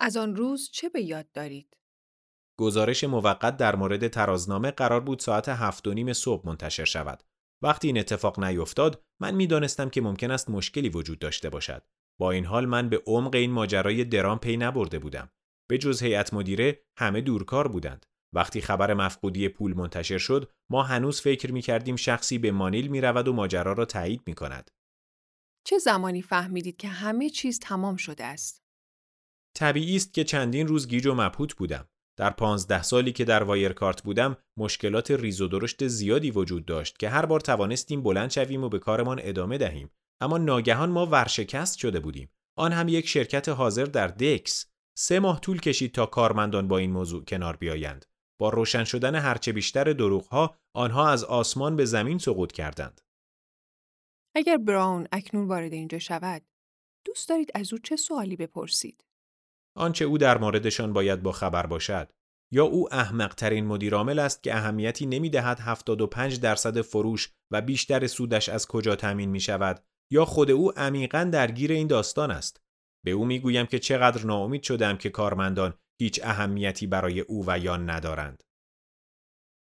از 0.00 0.16
آن 0.16 0.36
روز 0.36 0.70
چه 0.72 0.88
به 0.88 1.02
یاد 1.02 1.32
دارید؟ 1.32 1.76
گزارش 2.58 3.04
موقت 3.04 3.56
در 3.56 3.76
مورد 3.76 4.08
ترازنامه 4.08 4.70
قرار 4.70 5.00
بود 5.00 5.18
ساعت 5.18 5.48
هفت 5.48 5.88
و 5.88 5.94
نیم 5.94 6.12
صبح 6.12 6.46
منتشر 6.46 6.84
شود. 6.84 7.22
وقتی 7.62 7.86
این 7.86 7.98
اتفاق 7.98 8.44
نیفتاد، 8.44 9.02
من 9.20 9.34
می‌دانستم 9.34 9.90
که 9.90 10.00
ممکن 10.00 10.30
است 10.30 10.50
مشکلی 10.50 10.88
وجود 10.88 11.18
داشته 11.18 11.50
باشد. 11.50 11.82
با 12.20 12.30
این 12.30 12.44
حال 12.44 12.66
من 12.66 12.88
به 12.88 13.02
عمق 13.06 13.34
این 13.34 13.50
ماجرای 13.50 14.04
درام 14.04 14.38
پی 14.38 14.56
نبرده 14.56 14.98
بودم. 14.98 15.30
به 15.70 15.78
جز 15.78 16.02
هیئت 16.02 16.34
مدیره 16.34 16.82
همه 16.98 17.20
دورکار 17.20 17.68
بودند. 17.68 18.06
وقتی 18.34 18.60
خبر 18.60 18.94
مفقودی 18.94 19.48
پول 19.48 19.74
منتشر 19.74 20.18
شد، 20.18 20.52
ما 20.70 20.82
هنوز 20.82 21.20
فکر 21.20 21.52
می 21.52 21.62
کردیم 21.62 21.96
شخصی 21.96 22.38
به 22.38 22.52
مانیل 22.52 22.88
می 22.88 23.00
رود 23.00 23.28
و 23.28 23.32
ماجرا 23.32 23.72
را 23.72 23.84
تایید 23.84 24.22
می 24.26 24.34
کند. 24.34 24.70
چه 25.64 25.78
زمانی 25.78 26.22
فهمیدید 26.22 26.76
که 26.76 26.88
همه 26.88 27.30
چیز 27.30 27.58
تمام 27.58 27.96
شده 27.96 28.24
است؟ 28.24 28.62
طبیعی 29.56 29.96
است 29.96 30.14
که 30.14 30.24
چندین 30.24 30.66
روز 30.66 30.88
گیج 30.88 31.06
و 31.06 31.14
مبهوت 31.14 31.54
بودم. 31.54 31.88
در 32.18 32.30
پانزده 32.30 32.82
سالی 32.82 33.12
که 33.12 33.24
در 33.24 33.42
وایرکارت 33.42 34.02
بودم 34.02 34.36
مشکلات 34.58 35.10
ریز 35.10 35.40
و 35.40 35.48
درشت 35.48 35.86
زیادی 35.86 36.30
وجود 36.30 36.66
داشت 36.66 36.98
که 36.98 37.08
هر 37.08 37.26
بار 37.26 37.40
توانستیم 37.40 38.02
بلند 38.02 38.30
شویم 38.30 38.64
و 38.64 38.68
به 38.68 38.78
کارمان 38.78 39.20
ادامه 39.22 39.58
دهیم. 39.58 39.90
اما 40.20 40.38
ناگهان 40.38 40.90
ما 40.90 41.06
ورشکست 41.06 41.78
شده 41.78 42.00
بودیم. 42.00 42.30
آن 42.58 42.72
هم 42.72 42.88
یک 42.88 43.08
شرکت 43.08 43.48
حاضر 43.48 43.84
در 43.84 44.08
دکس. 44.08 44.66
سه 44.98 45.20
ماه 45.20 45.40
طول 45.40 45.60
کشید 45.60 45.92
تا 45.92 46.06
کارمندان 46.06 46.68
با 46.68 46.78
این 46.78 46.90
موضوع 46.90 47.24
کنار 47.24 47.56
بیایند. 47.56 48.04
با 48.40 48.48
روشن 48.48 48.84
شدن 48.84 49.14
هرچه 49.14 49.52
بیشتر 49.52 49.92
دروغها 49.92 50.56
آنها 50.76 51.08
از 51.08 51.24
آسمان 51.24 51.76
به 51.76 51.84
زمین 51.84 52.18
سقوط 52.18 52.52
کردند. 52.52 53.00
اگر 54.34 54.56
براون 54.56 55.08
اکنون 55.12 55.48
وارد 55.48 55.72
اینجا 55.72 55.98
شود 55.98 56.42
دوست 57.04 57.28
دارید 57.28 57.50
از 57.54 57.72
او 57.72 57.78
چه 57.78 57.96
سوالی 57.96 58.36
بپرسید؟ 58.36 59.04
آنچه 59.76 60.04
او 60.04 60.18
در 60.18 60.38
موردشان 60.38 60.92
باید 60.92 61.22
با 61.22 61.32
خبر 61.32 61.66
باشد. 61.66 62.12
یا 62.52 62.64
او 62.64 62.94
احمقترین 62.94 63.66
مدیرعامل 63.66 64.18
است 64.18 64.42
که 64.42 64.54
اهمیتی 64.54 65.06
نمی 65.06 65.30
دهد 65.30 65.60
75 65.60 66.40
درصد 66.40 66.80
فروش 66.80 67.32
و 67.50 67.60
بیشتر 67.60 68.06
سودش 68.06 68.48
از 68.48 68.66
کجا 68.66 68.96
تامین 68.96 69.30
می 69.30 69.40
شود 69.40 69.84
یا 70.10 70.24
خود 70.24 70.50
او 70.50 70.78
عمیقا 70.78 71.30
درگیر 71.32 71.72
این 71.72 71.86
داستان 71.86 72.30
است. 72.30 72.60
به 73.04 73.10
او 73.10 73.24
می 73.24 73.40
گویم 73.40 73.66
که 73.66 73.78
چقدر 73.78 74.26
ناامید 74.26 74.62
شدم 74.62 74.96
که 74.96 75.10
کارمندان 75.10 75.74
هیچ 76.00 76.20
اهمیتی 76.24 76.86
برای 76.86 77.20
او 77.20 77.44
و 77.46 77.58
یان 77.58 77.90
ندارند. 77.90 78.42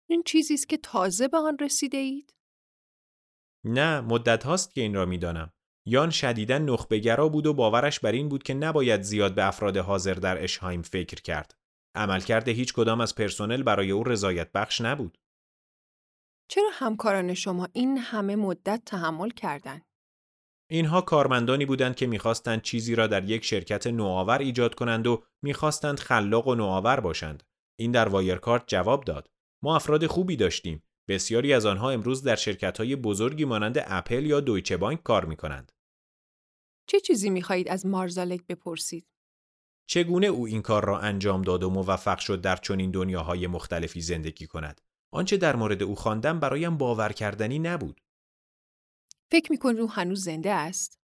این 0.09 0.23
چیزی 0.25 0.53
است 0.53 0.69
که 0.69 0.77
تازه 0.77 1.27
به 1.27 1.37
آن 1.37 1.57
رسیده 1.61 1.97
اید؟ 1.97 2.33
نه 3.63 4.01
مدت 4.01 4.43
هاست 4.43 4.73
که 4.73 4.81
این 4.81 4.95
را 4.95 5.05
می‌دانم 5.05 5.53
یان 5.85 6.09
شدیدا 6.09 6.57
نخبهگرا 6.57 7.29
بود 7.29 7.45
و 7.45 7.53
باورش 7.53 7.99
بر 7.99 8.11
این 8.11 8.29
بود 8.29 8.43
که 8.43 8.53
نباید 8.53 9.01
زیاد 9.01 9.35
به 9.35 9.47
افراد 9.47 9.77
حاضر 9.77 10.13
در 10.13 10.43
اشهایم 10.43 10.81
فکر 10.81 11.21
کرد. 11.21 11.57
عملکرد 11.95 12.47
هیچ 12.47 12.73
کدام 12.73 13.01
از 13.01 13.15
پرسنل 13.15 13.63
برای 13.63 13.91
او 13.91 14.03
رضایت 14.03 14.51
بخش 14.51 14.81
نبود. 14.81 15.17
چرا 16.47 16.69
همکاران 16.73 17.33
شما 17.33 17.67
این 17.73 17.97
همه 17.97 18.35
مدت 18.35 18.81
تحمل 18.85 19.29
کردند؟ 19.29 19.85
اینها 20.69 21.01
کارمندانی 21.01 21.65
بودند 21.65 21.95
که 21.95 22.07
می‌خواستند 22.07 22.61
چیزی 22.61 22.95
را 22.95 23.07
در 23.07 23.29
یک 23.29 23.45
شرکت 23.45 23.87
نوآور 23.87 24.37
ایجاد 24.37 24.75
کنند 24.75 25.07
و 25.07 25.23
می‌خواستند 25.43 25.99
خلاق 25.99 26.47
و 26.47 26.55
نوآور 26.55 26.99
باشند. 26.99 27.43
این 27.79 27.91
در 27.91 28.09
وایرکارت 28.09 28.63
جواب 28.67 29.03
داد. 29.03 29.29
ما 29.63 29.75
افراد 29.75 30.07
خوبی 30.07 30.35
داشتیم 30.35 30.83
بسیاری 31.11 31.53
از 31.53 31.65
آنها 31.65 31.91
امروز 31.91 32.23
در 32.23 32.35
شرکت‌های 32.35 32.95
بزرگی 32.95 33.45
مانند 33.45 33.77
اپل 33.85 34.25
یا 34.25 34.39
دویچه 34.39 34.77
بانک 34.77 35.03
کار 35.03 35.25
می‌کنند. 35.25 35.71
چه 36.87 36.99
چیزی 36.99 37.29
می‌خواهید 37.29 37.69
از 37.69 37.85
مارزالک 37.85 38.47
بپرسید؟ 38.47 39.07
چگونه 39.87 40.27
او 40.27 40.45
این 40.47 40.61
کار 40.61 40.85
را 40.85 40.99
انجام 40.99 41.41
داد 41.41 41.63
و 41.63 41.69
موفق 41.69 42.19
شد 42.19 42.41
در 42.41 42.55
چنین 42.55 42.91
دنیاهای 42.91 43.47
مختلفی 43.47 44.01
زندگی 44.01 44.47
کند؟ 44.47 44.81
آنچه 45.13 45.37
در 45.37 45.55
مورد 45.55 45.83
او 45.83 45.95
خواندم 45.95 46.39
برایم 46.39 46.77
باور 46.77 47.11
کردنی 47.11 47.59
نبود. 47.59 48.01
فکر 49.31 49.51
می‌کنید 49.51 49.79
او 49.79 49.91
هنوز 49.91 50.23
زنده 50.23 50.51
است؟ 50.51 50.99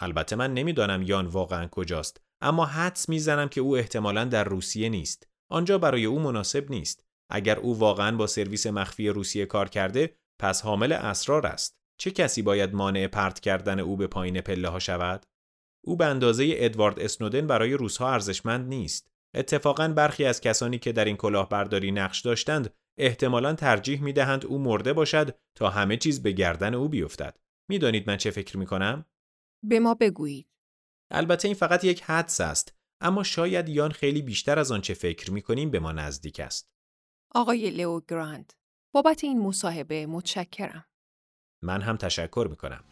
البته 0.00 0.36
من 0.36 0.54
نمی‌دانم 0.54 1.02
یان 1.02 1.26
واقعا 1.26 1.66
کجاست، 1.66 2.20
اما 2.40 2.66
حدس 2.66 3.08
می‌زنم 3.08 3.48
که 3.48 3.60
او 3.60 3.76
احتمالا 3.76 4.24
در 4.24 4.44
روسیه 4.44 4.88
نیست. 4.88 5.28
آنجا 5.48 5.78
برای 5.78 6.04
او 6.04 6.20
مناسب 6.20 6.70
نیست. 6.70 7.04
اگر 7.30 7.58
او 7.58 7.78
واقعا 7.78 8.16
با 8.16 8.26
سرویس 8.26 8.66
مخفی 8.66 9.08
روسیه 9.08 9.46
کار 9.46 9.68
کرده 9.68 10.14
پس 10.38 10.62
حامل 10.62 10.92
اسرار 10.92 11.46
است. 11.46 11.80
چه 11.98 12.10
کسی 12.10 12.42
باید 12.42 12.74
مانع 12.74 13.06
پرت 13.06 13.40
کردن 13.40 13.80
او 13.80 13.96
به 13.96 14.06
پایین 14.06 14.40
پله 14.40 14.68
ها 14.68 14.78
شود؟ 14.78 15.26
او 15.84 15.96
به 15.96 16.06
اندازه 16.06 16.54
ادوارد 16.56 17.00
اسنودن 17.00 17.46
برای 17.46 17.72
روسها 17.72 18.12
ارزشمند 18.12 18.68
نیست. 18.68 19.10
اتفاقا 19.34 19.88
برخی 19.88 20.24
از 20.24 20.40
کسانی 20.40 20.78
که 20.78 20.92
در 20.92 21.04
این 21.04 21.16
کلاهبرداری 21.16 21.92
نقش 21.92 22.20
داشتند 22.20 22.74
احتمالا 22.98 23.54
ترجیح 23.54 24.02
می 24.02 24.12
دهند 24.12 24.46
او 24.46 24.58
مرده 24.58 24.92
باشد 24.92 25.38
تا 25.54 25.70
همه 25.70 25.96
چیز 25.96 26.22
به 26.22 26.32
گردن 26.32 26.74
او 26.74 26.88
بیفتد. 26.88 27.38
می‌دانید 27.68 28.10
من 28.10 28.16
چه 28.16 28.30
فکر 28.30 28.56
می 28.56 28.66
کنم 28.66 29.04
به 29.62 29.80
ما 29.80 29.94
بگویید. 29.94 30.48
البته 31.10 31.48
این 31.48 31.54
فقط 31.54 31.84
یک 31.84 32.02
حدس 32.02 32.40
است 32.40 32.74
اما 33.00 33.22
شاید 33.22 33.68
یان 33.68 33.90
خیلی 33.90 34.22
بیشتر 34.22 34.58
از 34.58 34.72
آنچه 34.72 34.94
فکر 34.94 35.30
می 35.30 35.42
کنیم 35.42 35.70
به 35.70 35.78
ما 35.78 35.92
نزدیک 35.92 36.40
است. 36.40 36.70
آقای 37.34 37.70
لئو 37.70 38.00
گراند. 38.00 38.52
بابت 38.92 39.24
این 39.24 39.38
مصاحبه 39.42 40.06
متشکرم. 40.06 40.84
من 41.62 41.82
هم 41.82 41.96
تشکر 41.96 42.46
می 42.50 42.56
کنم 42.56 42.84